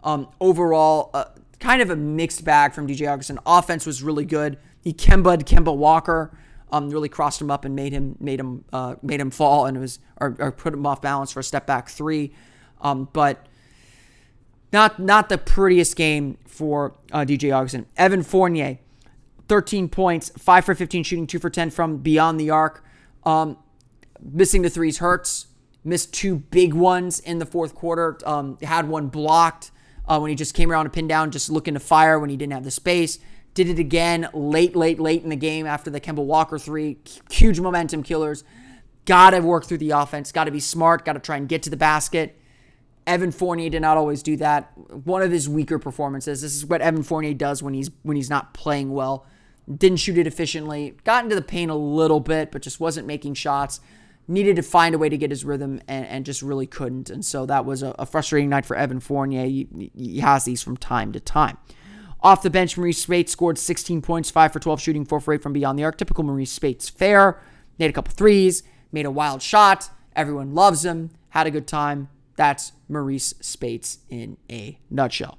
um, 0.04 0.30
overall, 0.40 1.12
uh, 1.14 1.26
kind 1.60 1.82
of 1.82 1.90
a 1.90 1.96
mixed 1.96 2.44
bag 2.44 2.74
from 2.74 2.88
DJ 2.88 3.12
Augustin. 3.12 3.40
Offense 3.46 3.86
was 3.86 4.02
really 4.02 4.26
good. 4.26 4.58
He 4.82 4.94
Kemba 4.94 5.38
Kemba 5.44 5.76
Walker 5.76 6.32
um, 6.72 6.90
really 6.90 7.10
crossed 7.10 7.42
him 7.42 7.52
up 7.52 7.66
and 7.66 7.76
made 7.76 7.94
him 7.94 8.16
made 8.20 8.40
him 8.40 8.64
uh, 8.72 8.96
made 9.02 9.20
him 9.20 9.30
fall 9.30 9.66
and 9.66 9.78
it 9.78 9.80
was 9.80 10.00
or, 10.20 10.36
or, 10.40 10.52
put 10.52 10.74
him 10.74 10.86
off 10.86 11.02
balance 11.02 11.32
for 11.32 11.40
a 11.40 11.44
step 11.44 11.68
back 11.68 11.90
three. 11.90 12.34
Um, 12.82 13.10
but 13.14 13.46
not 14.72 15.00
not 15.00 15.30
the 15.30 15.38
prettiest 15.38 15.96
game 15.96 16.38
for 16.46 16.96
uh, 17.12 17.20
DJ 17.20 17.56
Augustin. 17.56 17.86
Evan 17.98 18.24
Fournier, 18.24 18.80
13 19.48 19.90
points, 19.90 20.30
five 20.38 20.66
for 20.66 20.75
15 20.75 21.04
shooting, 21.04 21.28
two 21.28 21.40
for 21.40 21.50
10 21.50 21.72
from 21.72 21.98
beyond 21.98 22.40
the 22.40 22.50
arc. 22.50 22.84
Um, 23.24 23.58
missing 24.22 24.62
the 24.62 24.69
threes 24.69 25.00
hurts. 25.00 25.48
Missed 25.84 26.13
two 26.13 26.36
big 26.36 26.74
ones 26.74 27.19
in 27.19 27.39
the 27.39 27.45
fourth 27.45 27.74
quarter. 27.74 28.17
Um, 28.26 28.58
had 28.62 28.88
one 28.88 29.08
blocked 29.08 29.72
uh, 30.08 30.19
when 30.19 30.30
he 30.30 30.36
just 30.36 30.54
came 30.54 30.72
around 30.72 30.86
to 30.86 30.91
pin 30.91 31.08
down, 31.08 31.32
just 31.32 31.50
looking 31.50 31.74
to 31.74 31.80
fire 31.80 32.19
when 32.19 32.30
he 32.30 32.38
didn't 32.38 32.54
have 32.54 32.63
the 32.63 32.72
space. 32.72 33.17
Did 33.54 33.67
it 33.67 33.80
again 33.80 34.30
late, 34.34 34.76
late, 34.76 35.00
late 35.00 35.24
in 35.24 35.30
the 35.30 35.36
game 35.36 35.65
after 35.65 35.89
the 35.89 36.00
Kemba 36.00 36.24
Walker 36.24 36.60
three. 36.60 36.98
Huge 37.32 37.60
momentum 37.60 38.04
killers. 38.04 38.43
Got 39.06 39.32
to 39.32 39.39
work 39.39 39.65
through 39.65 39.80
the 39.80 39.91
offense. 39.91 40.32
Got 40.32 40.45
to 40.45 40.52
be 40.52 40.60
smart. 40.60 41.04
Got 41.04 41.13
to 41.13 41.19
try 41.19 41.38
and 41.38 41.50
get 41.50 41.63
to 41.63 41.69
the 41.69 41.78
basket. 41.78 42.39
Evan 43.12 43.34
Fournier 43.34 43.69
did 43.69 43.82
not 43.82 43.97
always 43.97 44.24
do 44.24 44.38
that. 44.38 44.71
One 44.78 45.21
of 45.21 45.32
his 45.32 45.50
weaker 45.50 45.78
performances. 45.78 46.41
This 46.41 46.56
is 46.56 46.65
what 46.65 46.80
Evan 46.80 47.04
Fournier 47.04 47.34
does 47.34 47.62
when 47.62 47.74
he's 47.74 47.91
when 48.04 48.15
he's 48.15 48.30
not 48.30 48.54
playing 48.54 48.93
well. 48.93 49.26
Didn't 49.69 49.97
shoot 49.97 50.17
it 50.17 50.28
efficiently. 50.28 50.95
Got 51.04 51.26
into 51.26 51.36
the 51.36 51.41
paint 51.41 51.71
a 51.71 51.76
little 51.76 52.21
bit, 52.21 52.54
but 52.54 52.62
just 52.62 52.80
wasn't 52.80 53.08
making 53.08 53.34
shots. 53.34 53.82
Needed 54.30 54.56
to 54.56 54.62
find 54.62 54.95
a 54.95 54.97
way 54.97 55.10
to 55.10 55.17
get 55.17 55.30
his 55.30 55.43
rhythm 55.43 55.82
and, 55.89 56.06
and 56.06 56.26
just 56.26 56.41
really 56.41 56.65
couldn't. 56.65 57.10
And 57.10 57.26
so 57.26 57.45
that 57.47 57.65
was 57.65 57.84
a, 57.84 57.93
a 58.00 58.06
frustrating 58.06 58.50
night 58.50 58.65
for 58.65 58.78
Evan 58.78 59.02
Fournier. 59.02 59.43
He, 59.45 59.91
he 59.93 60.19
has 60.21 60.45
these 60.45 60.63
from 60.63 60.78
time 60.78 61.12
to 61.12 61.19
time. 61.19 61.58
Off 62.21 62.43
the 62.43 62.50
bench, 62.50 62.78
Marreese 62.78 62.95
Speights 62.95 63.34
scored 63.34 63.58
16 63.58 64.02
points, 64.02 64.32
5 64.32 64.54
for 64.54 64.60
12 64.60 64.80
shooting, 64.80 65.04
4 65.04 65.19
for 65.19 65.34
8 65.34 65.43
from 65.43 65.52
beyond 65.52 65.78
the 65.78 65.84
arc. 65.84 65.97
Typical 65.97 66.24
Marreese 66.24 66.47
Speights 66.47 66.88
fair. 66.88 67.41
Made 67.78 67.89
a 67.89 67.93
couple 67.93 68.13
threes, 68.13 68.63
made 68.93 69.06
a 69.06 69.12
wild 69.12 69.41
shot. 69.41 69.89
Everyone 70.15 70.54
loves 70.54 70.86
him. 70.86 71.10
Had 71.30 71.47
a 71.47 71.52
good 71.52 71.67
time. 71.67 72.08
That's 72.41 72.71
Marreese 72.89 73.36
Speights 73.43 73.99
in 74.10 74.36
a 74.49 74.80
nutshell. 74.89 75.38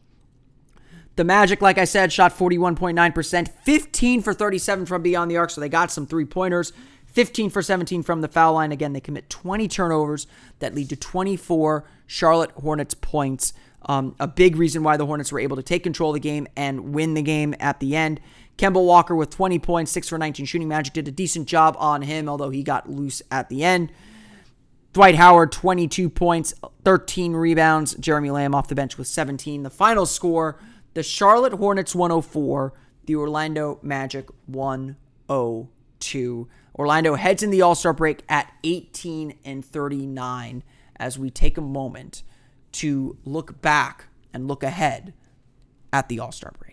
The 1.16 1.24
Magic, 1.24 1.60
like 1.60 1.76
I 1.76 1.84
said, 1.84 2.12
shot 2.12 2.32
41.9%, 2.32 3.48
15 3.48 4.22
for 4.22 4.32
37 4.32 4.86
from 4.86 5.02
beyond 5.02 5.28
the 5.28 5.36
arc, 5.36 5.50
so 5.50 5.60
they 5.60 5.68
got 5.68 5.90
some 5.90 6.06
three 6.06 6.24
pointers. 6.24 6.72
15 7.06 7.50
for 7.50 7.60
17 7.60 8.04
from 8.04 8.20
the 8.20 8.28
foul 8.28 8.54
line. 8.54 8.70
Again, 8.70 8.92
they 8.92 9.00
commit 9.00 9.28
20 9.28 9.66
turnovers 9.66 10.28
that 10.60 10.76
lead 10.76 10.90
to 10.90 10.96
24 10.96 11.84
Charlotte 12.06 12.52
Hornets 12.52 12.94
points. 12.94 13.52
Um, 13.86 14.14
a 14.20 14.28
big 14.28 14.54
reason 14.54 14.84
why 14.84 14.96
the 14.96 15.06
Hornets 15.06 15.32
were 15.32 15.40
able 15.40 15.56
to 15.56 15.62
take 15.64 15.82
control 15.82 16.10
of 16.10 16.14
the 16.14 16.20
game 16.20 16.46
and 16.56 16.94
win 16.94 17.14
the 17.14 17.22
game 17.22 17.52
at 17.58 17.80
the 17.80 17.96
end. 17.96 18.20
Kemba 18.58 18.80
Walker 18.80 19.16
with 19.16 19.30
20 19.30 19.58
points, 19.58 19.90
6 19.90 20.08
for 20.08 20.18
19 20.18 20.46
shooting. 20.46 20.68
Magic 20.68 20.94
did 20.94 21.08
a 21.08 21.10
decent 21.10 21.48
job 21.48 21.74
on 21.80 22.02
him, 22.02 22.28
although 22.28 22.50
he 22.50 22.62
got 22.62 22.88
loose 22.88 23.22
at 23.28 23.48
the 23.48 23.64
end. 23.64 23.90
Dwight 24.92 25.14
Howard, 25.14 25.52
22 25.52 26.10
points, 26.10 26.52
13 26.84 27.32
rebounds. 27.32 27.94
Jeremy 27.94 28.30
Lamb 28.30 28.54
off 28.54 28.68
the 28.68 28.74
bench 28.74 28.98
with 28.98 29.06
17. 29.06 29.62
The 29.62 29.70
final 29.70 30.04
score 30.04 30.58
the 30.94 31.02
Charlotte 31.02 31.54
Hornets 31.54 31.94
104, 31.94 32.74
the 33.06 33.16
Orlando 33.16 33.78
Magic 33.82 34.28
102. 34.46 36.48
Orlando 36.78 37.14
heads 37.14 37.42
in 37.42 37.50
the 37.50 37.62
All 37.62 37.74
Star 37.74 37.94
break 37.94 38.22
at 38.28 38.52
18 38.64 39.38
and 39.44 39.64
39 39.64 40.62
as 40.96 41.18
we 41.18 41.30
take 41.30 41.56
a 41.56 41.62
moment 41.62 42.22
to 42.72 43.16
look 43.24 43.62
back 43.62 44.06
and 44.32 44.48
look 44.48 44.62
ahead 44.62 45.14
at 45.92 46.08
the 46.08 46.18
All 46.20 46.32
Star 46.32 46.52
break. 46.58 46.71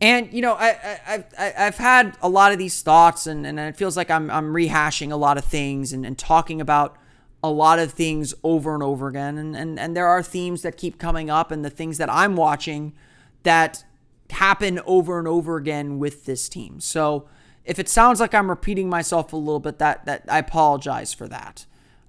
And 0.00 0.32
you 0.32 0.40
know, 0.40 0.54
I, 0.54 0.68
I, 1.06 1.24
I, 1.38 1.54
I've 1.66 1.76
had 1.76 2.16
a 2.22 2.28
lot 2.28 2.52
of 2.52 2.58
these 2.58 2.80
thoughts, 2.82 3.26
and, 3.26 3.46
and 3.46 3.60
it 3.60 3.76
feels 3.76 3.96
like 3.96 4.10
I'm, 4.10 4.30
I'm 4.30 4.54
rehashing 4.54 5.12
a 5.12 5.16
lot 5.16 5.36
of 5.36 5.44
things 5.44 5.92
and, 5.92 6.06
and 6.06 6.18
talking 6.18 6.60
about 6.60 6.96
a 7.42 7.50
lot 7.50 7.78
of 7.78 7.92
things 7.92 8.34
over 8.42 8.74
and 8.74 8.82
over 8.82 9.08
again. 9.08 9.36
And, 9.36 9.54
and, 9.56 9.78
and 9.78 9.96
there 9.96 10.06
are 10.06 10.22
themes 10.22 10.62
that 10.62 10.76
keep 10.76 10.98
coming 10.98 11.28
up, 11.28 11.50
and 11.50 11.64
the 11.64 11.70
things 11.70 11.98
that 11.98 12.10
I'm 12.10 12.34
watching 12.34 12.94
that 13.42 13.84
happen 14.30 14.80
over 14.86 15.18
and 15.18 15.28
over 15.28 15.56
again 15.56 15.98
with 15.98 16.24
this 16.24 16.48
team. 16.48 16.80
So 16.80 17.28
if 17.64 17.78
it 17.78 17.88
sounds 17.88 18.20
like 18.20 18.34
I'm 18.34 18.48
repeating 18.48 18.88
myself 18.88 19.32
a 19.32 19.36
little 19.36 19.60
bit, 19.60 19.78
that 19.78 20.06
that 20.06 20.24
I 20.28 20.38
apologize 20.38 21.12
for 21.12 21.28
that. 21.28 21.66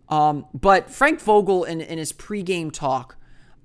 Um, 0.08 0.46
but 0.54 0.90
Frank 0.90 1.20
Vogel 1.20 1.64
in, 1.64 1.82
in 1.82 1.98
his 1.98 2.14
pregame 2.14 2.72
talk, 2.72 3.18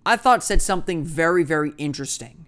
I 0.05 0.17
thought 0.17 0.43
said 0.43 0.63
something 0.63 1.05
very, 1.05 1.45
very 1.45 1.75
interesting 1.77 2.46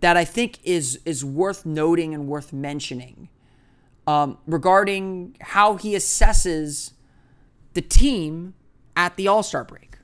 that 0.00 0.16
I 0.16 0.24
think 0.24 0.58
is 0.64 1.00
is 1.04 1.24
worth 1.24 1.64
noting 1.64 2.14
and 2.14 2.26
worth 2.26 2.52
mentioning 2.52 3.28
um, 4.06 4.38
regarding 4.46 5.36
how 5.40 5.76
he 5.76 5.94
assesses 5.94 6.92
the 7.74 7.82
team 7.82 8.54
at 8.94 9.16
the 9.16 9.28
All 9.28 9.42
Star 9.42 9.64
break. 9.64 9.98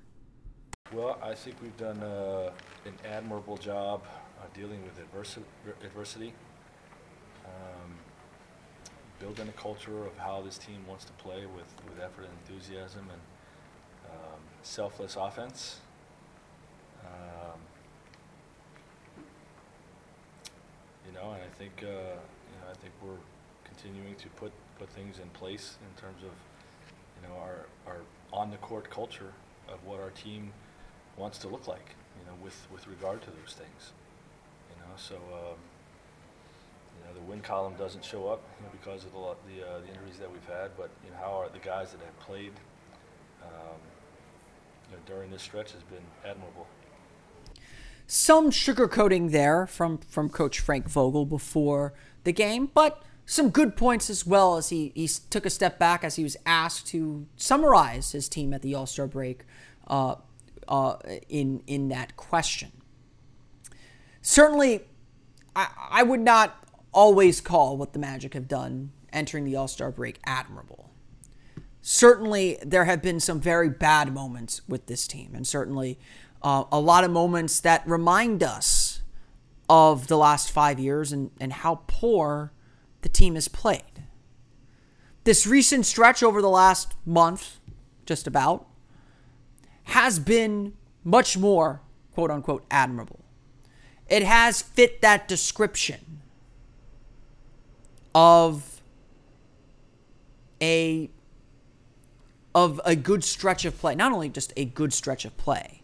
Well, 0.92 1.18
I 1.22 1.34
think 1.34 1.56
we've 1.62 1.76
done 1.76 2.02
uh, 2.02 2.50
an 2.84 2.92
admirable 3.10 3.56
job 3.56 4.02
uh, 4.38 4.44
dealing 4.52 4.82
with 4.82 4.98
adversi- 5.00 5.42
adversity, 5.82 6.34
um, 7.46 7.94
building 9.18 9.48
a 9.48 9.52
culture 9.52 10.04
of 10.04 10.16
how 10.18 10.42
this 10.42 10.58
team 10.58 10.84
wants 10.86 11.06
to 11.06 11.12
play 11.12 11.46
with, 11.46 11.74
with 11.88 11.98
effort 12.02 12.26
and 12.26 12.32
enthusiasm 12.46 13.06
and 13.10 13.20
um, 14.10 14.40
selfless 14.62 15.16
offense. 15.16 15.80
Um, 17.06 17.58
you 21.06 21.12
know, 21.14 21.32
and 21.32 21.42
I 21.42 21.50
think 21.58 21.72
uh, 21.82 21.86
you 21.86 22.58
know 22.60 22.68
I 22.70 22.74
think 22.74 22.92
we're 23.02 23.22
continuing 23.64 24.14
to 24.16 24.28
put 24.30 24.52
put 24.78 24.88
things 24.90 25.18
in 25.18 25.28
place 25.30 25.76
in 25.82 26.00
terms 26.00 26.22
of 26.22 26.32
you 27.16 27.28
know 27.28 27.34
our 27.40 27.66
our 27.86 28.00
on 28.32 28.50
the 28.50 28.56
court 28.58 28.90
culture 28.90 29.32
of 29.68 29.84
what 29.84 30.00
our 30.00 30.10
team 30.10 30.52
wants 31.16 31.38
to 31.38 31.48
look 31.48 31.68
like. 31.68 31.94
you 32.18 32.24
know, 32.26 32.36
with, 32.42 32.56
with 32.72 32.86
regard 32.86 33.20
to 33.22 33.30
those 33.30 33.54
things. 33.54 33.92
You 34.70 34.76
know, 34.80 34.92
so 34.96 35.16
um, 35.16 35.58
you 36.96 37.02
know 37.06 37.14
the 37.14 37.20
win 37.30 37.40
column 37.40 37.74
doesn't 37.78 38.04
show 38.04 38.28
up 38.28 38.42
you 38.58 38.66
know, 38.66 38.72
because 38.72 39.04
of 39.04 39.12
the 39.12 39.20
the, 39.48 39.66
uh, 39.66 39.80
the 39.80 39.88
injuries 39.88 40.18
that 40.18 40.30
we've 40.30 40.46
had, 40.46 40.70
but 40.76 40.90
you 41.04 41.10
know 41.10 41.16
how 41.18 41.32
are 41.40 41.48
the 41.48 41.58
guys 41.58 41.92
that 41.92 42.00
have 42.00 42.18
played 42.20 42.52
um, 43.42 43.78
you 44.90 44.96
know, 44.96 45.02
during 45.06 45.30
this 45.30 45.42
stretch 45.42 45.72
has 45.72 45.82
been 45.84 46.04
admirable. 46.24 46.66
Some 48.06 48.50
sugarcoating 48.50 49.30
there 49.30 49.66
from 49.66 49.98
from 49.98 50.28
Coach 50.28 50.60
Frank 50.60 50.88
Vogel 50.88 51.26
before 51.26 51.94
the 52.24 52.32
game, 52.32 52.70
but 52.74 53.02
some 53.24 53.50
good 53.50 53.76
points 53.76 54.10
as 54.10 54.26
well 54.26 54.56
as 54.56 54.68
he 54.68 54.92
he 54.94 55.08
took 55.30 55.46
a 55.46 55.50
step 55.50 55.78
back 55.78 56.04
as 56.04 56.16
he 56.16 56.22
was 56.22 56.36
asked 56.44 56.86
to 56.88 57.26
summarize 57.36 58.12
his 58.12 58.28
team 58.28 58.52
at 58.52 58.62
the 58.62 58.74
All 58.74 58.86
Star 58.86 59.06
break 59.06 59.44
uh, 59.88 60.16
uh, 60.68 60.96
in 61.28 61.62
in 61.66 61.88
that 61.88 62.16
question. 62.16 62.72
Certainly, 64.20 64.82
I, 65.56 65.68
I 65.90 66.02
would 66.02 66.20
not 66.20 66.56
always 66.92 67.40
call 67.40 67.76
what 67.76 67.92
the 67.92 67.98
Magic 67.98 68.34
have 68.34 68.48
done 68.48 68.92
entering 69.12 69.44
the 69.44 69.56
All 69.56 69.68
Star 69.68 69.90
break 69.90 70.18
admirable 70.24 70.92
certainly 71.82 72.56
there 72.64 72.84
have 72.84 73.02
been 73.02 73.20
some 73.20 73.40
very 73.40 73.68
bad 73.68 74.14
moments 74.14 74.62
with 74.68 74.86
this 74.86 75.06
team, 75.06 75.32
and 75.34 75.46
certainly 75.46 75.98
uh, 76.42 76.64
a 76.72 76.80
lot 76.80 77.04
of 77.04 77.10
moments 77.10 77.60
that 77.60 77.86
remind 77.86 78.42
us 78.42 79.02
of 79.68 80.08
the 80.08 80.16
last 80.16 80.50
five 80.50 80.78
years 80.78 81.12
and, 81.12 81.30
and 81.40 81.52
how 81.52 81.82
poor 81.86 82.52
the 83.02 83.08
team 83.08 83.34
has 83.34 83.48
played. 83.48 84.04
This 85.24 85.46
recent 85.46 85.86
stretch 85.86 86.22
over 86.22 86.42
the 86.42 86.48
last 86.48 86.94
month, 87.06 87.60
just 88.04 88.26
about, 88.26 88.66
has 89.84 90.18
been 90.18 90.74
much 91.04 91.38
more 91.38 91.80
quote 92.12 92.30
unquote 92.30 92.64
admirable. 92.70 93.24
It 94.08 94.22
has 94.22 94.62
fit 94.62 95.00
that 95.00 95.28
description 95.28 96.22
of 98.14 98.82
a 100.60 101.10
of 102.54 102.80
a 102.84 102.94
good 102.94 103.24
stretch 103.24 103.64
of 103.64 103.78
play. 103.78 103.94
Not 103.94 104.12
only 104.12 104.28
just 104.28 104.52
a 104.56 104.64
good 104.66 104.92
stretch 104.92 105.24
of 105.24 105.36
play, 105.38 105.81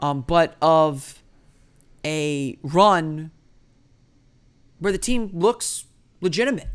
um, 0.00 0.22
but 0.22 0.56
of 0.60 1.22
a 2.04 2.58
run 2.62 3.30
where 4.78 4.92
the 4.92 4.98
team 4.98 5.30
looks 5.32 5.86
legitimate. 6.20 6.68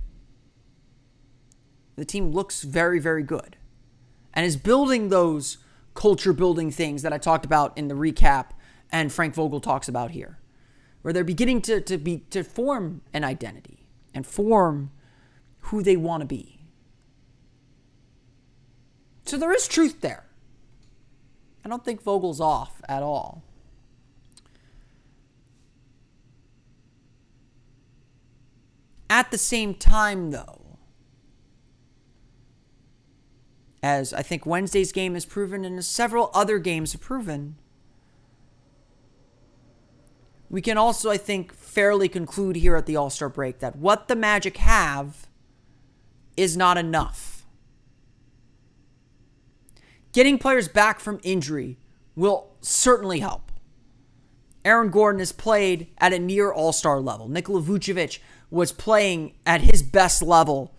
The 1.96 2.06
team 2.06 2.32
looks 2.32 2.64
very, 2.64 3.00
very 3.00 3.24
good 3.24 3.58
and 4.34 4.46
is 4.46 4.58
building 4.58 5.10
those 5.10 5.58
culture 5.94 6.34
building 6.34 6.72
things 6.72 7.04
that 7.04 7.14
I 7.14 7.18
talked 7.18 7.46
about 7.46 7.78
in 7.78 7.88
the 7.88 7.94
recap 7.94 8.48
and 8.92 9.12
Frank 9.12 9.36
Vogel 9.36 9.60
talks 9.60 9.88
about 9.88 10.12
here, 10.12 10.40
where 11.02 11.14
they're 11.14 11.24
beginning 11.24 11.62
to, 11.64 11.82
to 11.82 11.98
be 11.98 12.20
to 12.30 12.44
form 12.44 13.02
an 13.14 13.24
identity 13.24 13.86
and 14.14 14.26
form 14.26 14.92
who 15.62 15.82
they 15.82 15.96
want 15.96 16.22
to 16.22 16.28
be. 16.28 16.62
So 19.26 19.38
there 19.38 19.54
is 19.54 19.68
truth 19.68 20.02
there. 20.02 20.23
I 21.66 21.70
don't 21.70 21.86
think 21.86 22.02
Vogel's 22.02 22.42
off 22.42 22.82
at 22.90 23.02
all. 23.04 23.44
At 29.10 29.32
the 29.32 29.38
same 29.38 29.76
time, 29.76 30.32
though, 30.32 30.78
as 33.82 34.14
I 34.14 34.22
think 34.22 34.46
Wednesday's 34.46 34.92
game 34.92 35.14
has 35.14 35.26
proven 35.26 35.64
and 35.64 35.78
as 35.78 35.88
several 35.88 36.32
other 36.34 36.58
games 36.58 36.94
have 36.94 37.02
proven, 37.02 37.56
we 40.50 40.62
can 40.62 40.78
also, 40.78 41.10
I 41.10 41.18
think, 41.18 41.54
fairly 41.54 42.08
conclude 42.08 42.56
here 42.56 42.76
at 42.76 42.86
the 42.86 42.96
All 42.96 43.10
Star 43.10 43.30
break 43.30 43.60
that 43.60 43.76
what 43.76 44.08
the 44.08 44.16
Magic 44.16 44.58
have 44.58 45.28
is 46.38 46.56
not 46.56 46.78
enough. 46.78 47.33
Getting 50.14 50.38
players 50.38 50.68
back 50.68 51.00
from 51.00 51.20
injury 51.24 51.80
will 52.16 52.52
certainly 52.62 53.20
help. 53.20 53.52
Aaron 54.64 54.92
Gordon 54.92 55.20
has 55.20 55.32
played 55.32 55.88
at 55.98 56.14
a 56.14 56.20
near 56.20 56.54
all 56.54 56.72
star 56.72 57.02
level. 57.02 57.28
Nikola 57.28 57.62
Vucevic 57.62 58.20
was 58.50 58.72
playing 58.72 59.34
at 59.46 59.62
his 59.62 59.82
best 59.82 60.22
level 60.22 60.74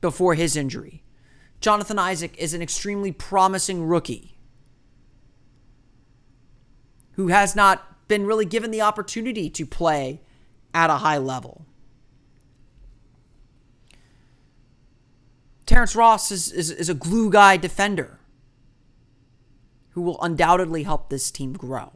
before 0.00 0.34
his 0.34 0.56
injury. 0.56 1.04
Jonathan 1.60 1.98
Isaac 1.98 2.34
is 2.38 2.54
an 2.54 2.62
extremely 2.62 3.12
promising 3.12 3.84
rookie 3.84 4.38
who 7.12 7.28
has 7.28 7.54
not 7.54 8.08
been 8.08 8.24
really 8.24 8.46
given 8.46 8.70
the 8.70 8.80
opportunity 8.80 9.50
to 9.50 9.66
play 9.66 10.22
at 10.72 10.88
a 10.88 10.94
high 10.94 11.18
level. 11.18 11.66
Terrence 15.66 15.94
Ross 15.94 16.32
is, 16.32 16.50
is, 16.50 16.70
is 16.70 16.88
a 16.88 16.94
glue 16.94 17.28
guy 17.30 17.58
defender 17.58 18.17
who 19.98 20.02
will 20.02 20.22
undoubtedly 20.22 20.84
help 20.84 21.10
this 21.10 21.28
team 21.28 21.52
grow. 21.54 21.90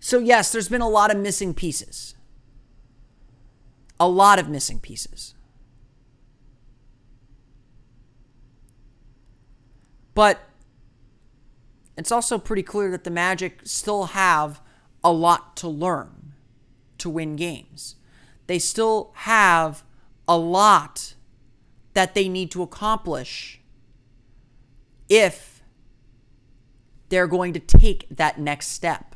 So, 0.00 0.18
yes, 0.18 0.50
there's 0.50 0.70
been 0.70 0.80
a 0.80 0.88
lot 0.88 1.10
of 1.10 1.18
missing 1.18 1.52
pieces. 1.52 2.14
A 4.00 4.08
lot 4.08 4.38
of 4.38 4.48
missing 4.48 4.80
pieces. 4.80 5.34
But 10.14 10.40
it's 11.98 12.10
also 12.10 12.38
pretty 12.38 12.62
clear 12.62 12.90
that 12.90 13.04
the 13.04 13.10
Magic 13.10 13.60
still 13.64 14.04
have 14.04 14.62
a 15.04 15.12
lot 15.12 15.54
to 15.58 15.68
learn 15.68 16.32
to 16.96 17.10
win 17.10 17.36
games. 17.36 17.96
They 18.46 18.58
still 18.58 19.12
have 19.16 19.84
a 20.26 20.38
lot 20.38 21.12
that 21.92 22.14
they 22.14 22.26
need 22.26 22.50
to 22.52 22.62
accomplish 22.62 23.60
if 25.14 25.62
they're 27.08 27.28
going 27.28 27.52
to 27.52 27.60
take 27.60 28.08
that 28.10 28.40
next 28.40 28.68
step. 28.68 29.14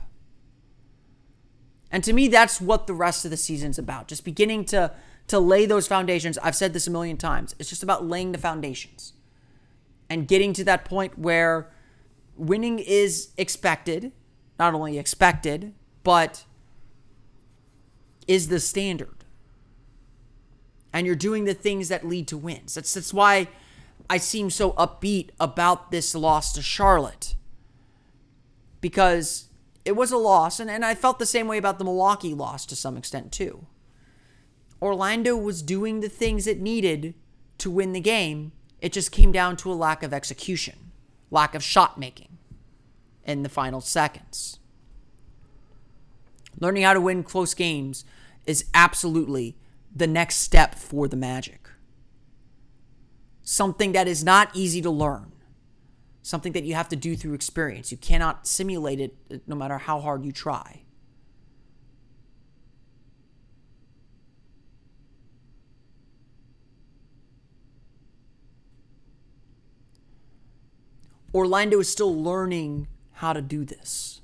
And 1.90 2.04
to 2.04 2.12
me, 2.12 2.28
that's 2.28 2.60
what 2.60 2.86
the 2.86 2.94
rest 2.94 3.24
of 3.24 3.32
the 3.32 3.36
season's 3.36 3.78
about. 3.78 4.06
Just 4.08 4.24
beginning 4.24 4.64
to 4.66 4.92
to 5.26 5.38
lay 5.38 5.66
those 5.66 5.86
foundations. 5.86 6.38
I've 6.38 6.56
said 6.56 6.72
this 6.72 6.86
a 6.86 6.90
million 6.90 7.18
times. 7.18 7.54
It's 7.58 7.68
just 7.68 7.82
about 7.82 8.06
laying 8.06 8.32
the 8.32 8.38
foundations 8.38 9.12
and 10.08 10.26
getting 10.26 10.54
to 10.54 10.64
that 10.64 10.86
point 10.86 11.18
where 11.18 11.70
winning 12.34 12.78
is 12.78 13.28
expected, 13.36 14.12
not 14.58 14.72
only 14.72 14.98
expected, 14.98 15.74
but 16.02 16.44
is 18.26 18.48
the 18.48 18.58
standard. 18.58 19.24
And 20.94 21.06
you're 21.06 21.16
doing 21.16 21.44
the 21.44 21.52
things 21.52 21.88
that 21.88 22.06
lead 22.06 22.26
to 22.28 22.38
wins. 22.38 22.74
That's 22.74 22.94
that's 22.94 23.12
why 23.12 23.48
I 24.10 24.18
seem 24.18 24.50
so 24.50 24.72
upbeat 24.72 25.30
about 25.38 25.90
this 25.90 26.14
loss 26.14 26.52
to 26.52 26.62
Charlotte. 26.62 27.34
Because 28.80 29.48
it 29.84 29.96
was 29.96 30.12
a 30.12 30.18
loss, 30.18 30.60
and, 30.60 30.70
and 30.70 30.84
I 30.84 30.94
felt 30.94 31.18
the 31.18 31.26
same 31.26 31.48
way 31.48 31.58
about 31.58 31.78
the 31.78 31.84
Milwaukee 31.84 32.34
loss 32.34 32.66
to 32.66 32.76
some 32.76 32.96
extent 32.96 33.32
too. 33.32 33.66
Orlando 34.80 35.36
was 35.36 35.62
doing 35.62 36.00
the 36.00 36.08
things 36.08 36.46
it 36.46 36.60
needed 36.60 37.14
to 37.58 37.70
win 37.70 37.92
the 37.92 38.00
game. 38.00 38.52
It 38.80 38.92
just 38.92 39.10
came 39.10 39.32
down 39.32 39.56
to 39.58 39.72
a 39.72 39.74
lack 39.74 40.02
of 40.02 40.14
execution, 40.14 40.92
lack 41.30 41.54
of 41.54 41.62
shot 41.62 41.98
making 41.98 42.38
in 43.24 43.42
the 43.42 43.48
final 43.48 43.80
seconds. 43.80 44.58
Learning 46.60 46.82
how 46.82 46.92
to 46.92 47.00
win 47.00 47.22
close 47.22 47.54
games 47.54 48.04
is 48.46 48.64
absolutely 48.72 49.56
the 49.94 50.06
next 50.06 50.36
step 50.36 50.74
for 50.74 51.08
the 51.08 51.16
Magic. 51.16 51.67
Something 53.50 53.92
that 53.92 54.06
is 54.06 54.22
not 54.22 54.50
easy 54.52 54.82
to 54.82 54.90
learn, 54.90 55.32
something 56.20 56.52
that 56.52 56.64
you 56.64 56.74
have 56.74 56.90
to 56.90 56.96
do 56.96 57.16
through 57.16 57.32
experience. 57.32 57.90
You 57.90 57.96
cannot 57.96 58.46
simulate 58.46 59.00
it 59.00 59.16
uh, 59.32 59.38
no 59.46 59.56
matter 59.56 59.78
how 59.78 60.00
hard 60.00 60.22
you 60.22 60.32
try. 60.32 60.82
Orlando 71.32 71.80
is 71.80 71.88
still 71.88 72.14
learning 72.14 72.86
how 73.12 73.32
to 73.32 73.40
do 73.40 73.64
this. 73.64 74.20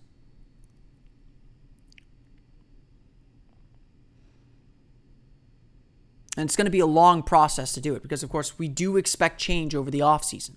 And 6.36 6.48
it's 6.48 6.56
going 6.56 6.64
to 6.64 6.70
be 6.70 6.80
a 6.80 6.86
long 6.86 7.22
process 7.22 7.72
to 7.74 7.80
do 7.80 7.94
it 7.94 8.02
because, 8.02 8.22
of 8.22 8.30
course, 8.30 8.58
we 8.58 8.68
do 8.68 8.96
expect 8.96 9.40
change 9.40 9.74
over 9.74 9.90
the 9.90 10.00
offseason. 10.00 10.56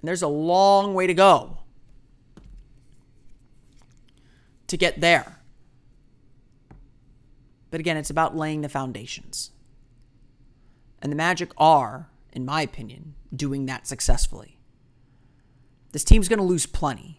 And 0.00 0.06
there's 0.06 0.22
a 0.22 0.28
long 0.28 0.94
way 0.94 1.06
to 1.06 1.14
go 1.14 1.58
to 4.68 4.76
get 4.76 5.00
there. 5.00 5.40
But 7.70 7.80
again, 7.80 7.96
it's 7.96 8.10
about 8.10 8.36
laying 8.36 8.60
the 8.60 8.68
foundations. 8.68 9.50
And 11.02 11.10
the 11.10 11.16
Magic 11.16 11.52
are, 11.58 12.08
in 12.32 12.44
my 12.44 12.62
opinion, 12.62 13.14
doing 13.34 13.66
that 13.66 13.86
successfully. 13.86 14.58
This 15.92 16.04
team's 16.04 16.28
going 16.28 16.38
to 16.38 16.44
lose 16.44 16.66
plenty. 16.66 17.16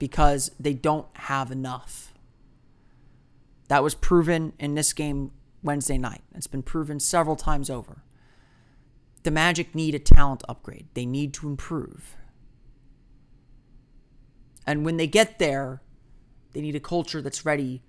because 0.00 0.50
they 0.58 0.72
don't 0.74 1.06
have 1.14 1.52
enough. 1.52 2.12
That 3.68 3.84
was 3.84 3.94
proven 3.94 4.54
in 4.58 4.74
this 4.74 4.92
game 4.92 5.30
Wednesday 5.62 5.98
night. 5.98 6.22
It's 6.34 6.46
been 6.46 6.62
proven 6.62 7.00
several 7.00 7.36
times 7.36 7.70
over. 7.70 8.02
The 9.22 9.30
Magic 9.30 9.74
need 9.74 9.94
a 9.94 9.98
talent 9.98 10.42
upgrade, 10.48 10.88
they 10.94 11.06
need 11.06 11.34
to 11.34 11.48
improve. 11.48 12.16
And 14.66 14.84
when 14.84 14.96
they 14.96 15.06
get 15.06 15.38
there, 15.38 15.82
they 16.52 16.60
need 16.60 16.76
a 16.76 16.80
culture 16.80 17.22
that's 17.22 17.44
ready 17.44 17.82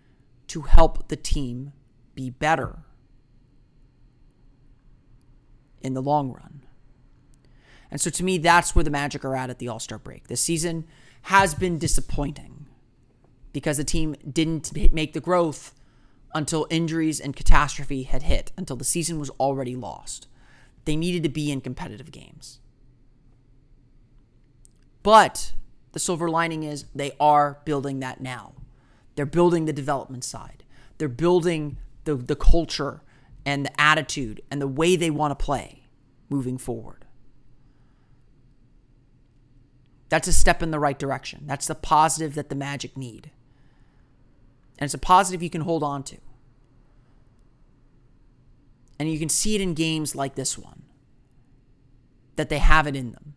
to 0.48 0.62
help 0.62 1.08
the 1.08 1.16
team 1.16 1.74
be 2.16 2.30
better 2.30 2.80
in 5.82 5.94
the 5.94 6.02
long 6.02 6.32
run. 6.32 6.64
And 7.90 8.00
so 8.00 8.10
to 8.10 8.24
me, 8.24 8.38
that's 8.38 8.74
where 8.74 8.84
the 8.84 8.90
Magic 8.90 9.26
are 9.26 9.36
at 9.36 9.50
at 9.50 9.60
the 9.60 9.68
All 9.68 9.80
Star 9.80 9.98
break. 9.98 10.28
This 10.28 10.42
season 10.42 10.86
has 11.24 11.54
been 11.54 11.78
disappointing 11.78 12.68
because 13.54 13.78
the 13.78 13.84
team 13.84 14.16
didn't 14.30 14.74
make 14.94 15.14
the 15.14 15.20
growth 15.20 15.74
until 16.34 16.68
injuries 16.70 17.20
and 17.20 17.36
catastrophe 17.36 18.04
had 18.04 18.24
hit, 18.24 18.52
until 18.58 18.76
the 18.76 18.84
season 18.84 19.20
was 19.20 19.30
already 19.32 19.76
lost. 19.76 20.28
They 20.86 20.96
needed 20.96 21.24
to 21.24 21.30
be 21.30 21.52
in 21.52 21.62
competitive 21.62 22.12
games. 22.12 22.60
But 25.04 25.54
the 25.92 26.00
silver 26.00 26.30
lining 26.30 26.64
is 26.64 26.86
they 26.96 27.12
are 27.20 27.60
building 27.66 28.00
that 28.00 28.22
now. 28.22 28.54
They're 29.16 29.26
building 29.26 29.66
the 29.66 29.74
development 29.74 30.24
side. 30.24 30.64
They're 30.98 31.08
building 31.08 31.78
the, 32.06 32.16
the 32.16 32.36
culture 32.36 33.02
and 33.46 33.66
the 33.66 33.82
attitude 33.82 34.42
and 34.50 34.62
the 34.62 34.68
way 34.68 34.96
they 34.96 35.10
want 35.10 35.38
to 35.38 35.44
play 35.44 35.84
moving 36.30 36.58
forward. 36.58 37.06
That's 40.10 40.28
a 40.28 40.34
step 40.34 40.62
in 40.62 40.72
the 40.72 40.80
right 40.80 41.00
direction. 41.00 41.44
That's 41.46 41.68
the 41.68 41.76
positive 41.76 42.36
that 42.36 42.50
the 42.50 42.56
Magic 42.56 42.98
need. 42.98 43.32
And 44.82 44.88
it's 44.88 44.96
a 44.96 44.98
positive 44.98 45.44
you 45.44 45.50
can 45.52 45.62
hold 45.62 45.84
on 45.84 46.02
to. 46.06 46.18
And 48.98 49.12
you 49.12 49.20
can 49.20 49.30
see 49.30 49.54
it 49.54 49.62
in 49.62 49.76
games 49.76 50.16
like 50.16 50.34
this 50.34 50.58
one 50.58 50.82
that 52.36 52.50
they 52.50 52.58
have 52.58 52.88
it 52.88 52.96
in 52.96 53.12
them, 53.12 53.36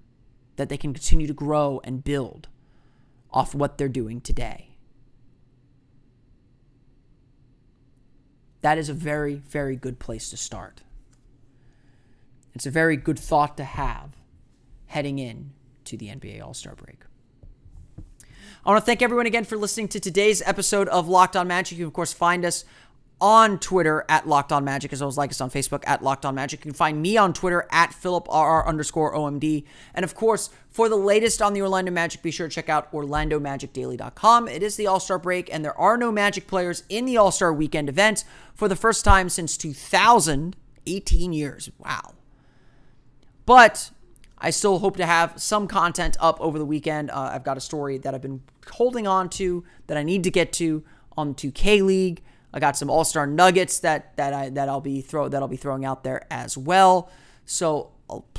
that 0.57 0.71
they 0.71 0.79
can 0.79 0.95
continue 0.95 1.27
to 1.27 1.35
grow 1.35 1.83
and 1.85 2.03
build 2.03 2.49
off 3.31 3.55
what 3.55 3.77
they're 3.77 3.89
doing 3.89 4.23
today. 4.23 4.71
That 8.63 8.79
is 8.79 8.89
a 8.89 8.95
very, 8.95 9.35
very 9.35 9.77
good 9.77 9.99
place 9.99 10.31
to 10.31 10.39
start. 10.39 10.81
It's 12.55 12.65
a 12.65 12.71
very 12.71 12.97
good 12.97 13.19
thought 13.19 13.59
to 13.59 13.65
have 13.65 14.17
heading 14.87 15.19
in 15.19 15.53
to 15.85 15.99
the 15.99 16.09
NBA 16.09 16.43
All 16.43 16.55
Star 16.55 16.75
break. 16.75 17.01
I 18.67 18.71
want 18.71 18.81
to 18.83 18.87
thank 18.87 19.03
everyone 19.03 19.27
again 19.27 19.45
for 19.45 19.59
listening 19.59 19.89
to 19.89 20.01
today's 20.01 20.41
episode 20.47 20.89
of 20.89 21.07
Locked 21.07 21.37
On 21.37 21.47
Magic. 21.47 21.77
You 21.77 21.85
can, 21.85 21.89
of 21.89 21.93
course, 21.93 22.15
find 22.15 22.47
us 22.47 22.65
on 23.21 23.59
Twitter 23.59 24.07
at 24.09 24.27
Locked 24.27 24.53
On 24.53 24.65
Magic, 24.65 24.91
as 24.91 25.03
well 25.03 25.09
as 25.09 25.19
like 25.19 25.29
us 25.29 25.43
on 25.43 25.51
Facebook 25.51 25.83
at 25.87 26.03
Locked 26.03 26.25
On 26.25 26.35
Magic. 26.35 26.61
You 26.61 26.71
can 26.71 26.73
find 26.73 27.03
me 27.03 27.19
on 27.19 27.35
Twitter 27.35 27.69
at 27.71 27.91
PhilipRR 27.91 28.67
underscore 28.67 29.15
OMD. 29.15 29.67
And 29.95 30.03
of 30.03 30.15
course, 30.15 30.49
for 30.71 30.89
the 30.89 30.97
latest 30.97 31.43
on 31.43 31.53
the 31.53 31.61
Orlando 31.61 31.93
Magic, 31.93 32.23
be 32.23 32.31
sure 32.31 32.49
to 32.49 32.55
check 32.55 32.71
out 32.71 32.91
OrlandoMagicDaily.com. 32.91 34.49
It 34.49 34.63
is 34.63 34.77
the 34.77 34.87
All 34.87 34.99
Star 34.99 35.19
break, 35.19 35.53
and 35.53 35.63
there 35.63 35.79
are 35.79 35.99
no 35.99 36.11
Magic 36.11 36.47
players 36.47 36.85
in 36.89 37.05
the 37.05 37.19
All 37.19 37.33
Star 37.33 37.53
weekend 37.53 37.91
event 37.91 38.25
for 38.55 38.67
the 38.67 38.77
first 38.77 39.05
time 39.05 39.29
since 39.29 39.59
2000, 39.59 40.57
18 40.87 41.35
years. 41.35 41.71
Wow. 41.79 42.15
But 43.45 43.91
I 44.45 44.51
still 44.51 44.79
hope 44.79 44.99
to 44.99 45.07
have 45.07 45.41
some 45.41 45.67
content 45.67 46.19
up 46.21 46.39
over 46.39 46.59
the 46.59 46.67
weekend. 46.67 47.11
Uh, 47.11 47.31
I've 47.33 47.45
got 47.45 47.57
a 47.57 47.63
story 47.63 47.97
that 47.97 48.15
I've 48.15 48.21
been 48.21 48.43
holding 48.71 49.07
on 49.07 49.31
to 49.31 49.65
that 49.87 49.97
I 49.97 50.03
need 50.03 50.23
to 50.25 50.31
get 50.31 50.53
to 50.55 50.85
on 51.17 51.29
the 51.29 51.51
2K 51.51 51.83
League. 51.83 52.23
I 52.53 52.61
got 52.61 52.77
some 52.77 52.91
All 52.91 53.05
Star 53.05 53.27
nuggets 53.27 53.79
that 53.81 54.15
that 54.17 54.35
I 54.35 54.51
that 54.51 54.69
I'll 54.69 54.83
be 54.83 55.01
throw 55.01 55.29
that 55.29 55.41
I'll 55.41 55.49
be 55.49 55.57
throwing 55.57 55.87
out 55.87 56.05
there 56.05 56.27
as 56.31 56.59
well. 56.59 57.11
So 57.47 57.93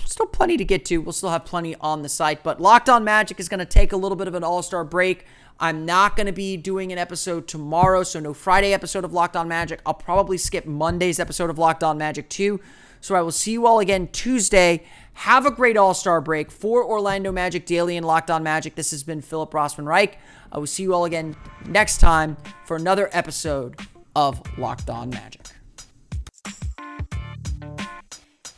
still 0.05 0.27
plenty 0.27 0.57
to 0.57 0.63
get 0.63 0.85
to. 0.85 0.99
We'll 0.99 1.11
still 1.11 1.31
have 1.31 1.43
plenty 1.43 1.75
on 1.77 2.03
the 2.03 2.09
site, 2.09 2.43
but 2.43 2.61
Locked 2.61 2.87
On 2.87 3.03
Magic 3.03 3.39
is 3.39 3.49
going 3.49 3.59
to 3.59 3.65
take 3.65 3.91
a 3.91 3.97
little 3.97 4.15
bit 4.15 4.27
of 4.27 4.35
an 4.35 4.43
All 4.43 4.61
Star 4.61 4.83
break. 4.83 5.25
I'm 5.59 5.87
not 5.87 6.15
going 6.15 6.27
to 6.27 6.33
be 6.33 6.55
doing 6.55 6.91
an 6.91 6.99
episode 6.99 7.47
tomorrow, 7.47 8.03
so 8.03 8.19
no 8.19 8.35
Friday 8.35 8.73
episode 8.73 9.05
of 9.05 9.11
Locked 9.11 9.35
On 9.35 9.47
Magic. 9.47 9.81
I'll 9.87 9.95
probably 9.95 10.37
skip 10.37 10.67
Monday's 10.67 11.19
episode 11.19 11.49
of 11.49 11.57
Locked 11.57 11.83
On 11.83 11.97
Magic 11.97 12.29
too. 12.29 12.61
So 13.01 13.15
I 13.15 13.21
will 13.21 13.31
see 13.31 13.51
you 13.51 13.65
all 13.65 13.79
again 13.79 14.07
Tuesday. 14.11 14.83
Have 15.15 15.45
a 15.45 15.51
great 15.51 15.78
All 15.78 15.93
Star 15.93 16.21
break 16.21 16.51
for 16.51 16.86
Orlando 16.86 17.32
Magic 17.32 17.65
Daily 17.65 17.97
and 17.97 18.06
Locked 18.06 18.30
On 18.30 18.43
Magic. 18.43 18.75
This 18.75 18.91
has 18.91 19.04
been 19.04 19.21
Philip 19.21 19.51
Rossman 19.51 19.86
Reich. 19.86 20.19
I 20.51 20.60
will 20.60 20.67
see 20.67 20.84
you 20.84 20.93
all 20.93 21.06
again 21.06 21.36
next 21.65 21.97
time 21.97 22.38
for 22.65 22.75
another 22.78 23.10
episode 23.12 23.80
of 24.15 24.41
Locked 24.58 24.89
On 24.89 25.10
Magic. 25.10 25.41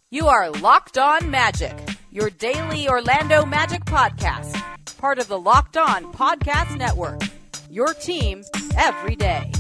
You 0.10 0.28
are 0.28 0.50
Locked 0.52 0.98
On 0.98 1.30
Magic, 1.30 1.78
your 2.12 2.30
daily 2.30 2.90
Orlando 2.90 3.46
Magic 3.46 3.86
podcast, 3.86 4.62
part 4.98 5.20
of 5.20 5.28
the 5.28 5.40
Locked 5.40 5.78
On 5.78 6.12
Podcast 6.12 6.78
Network. 6.78 7.22
Your 7.70 7.94
team 7.94 8.44
every 8.78 9.16
day. 9.16 9.52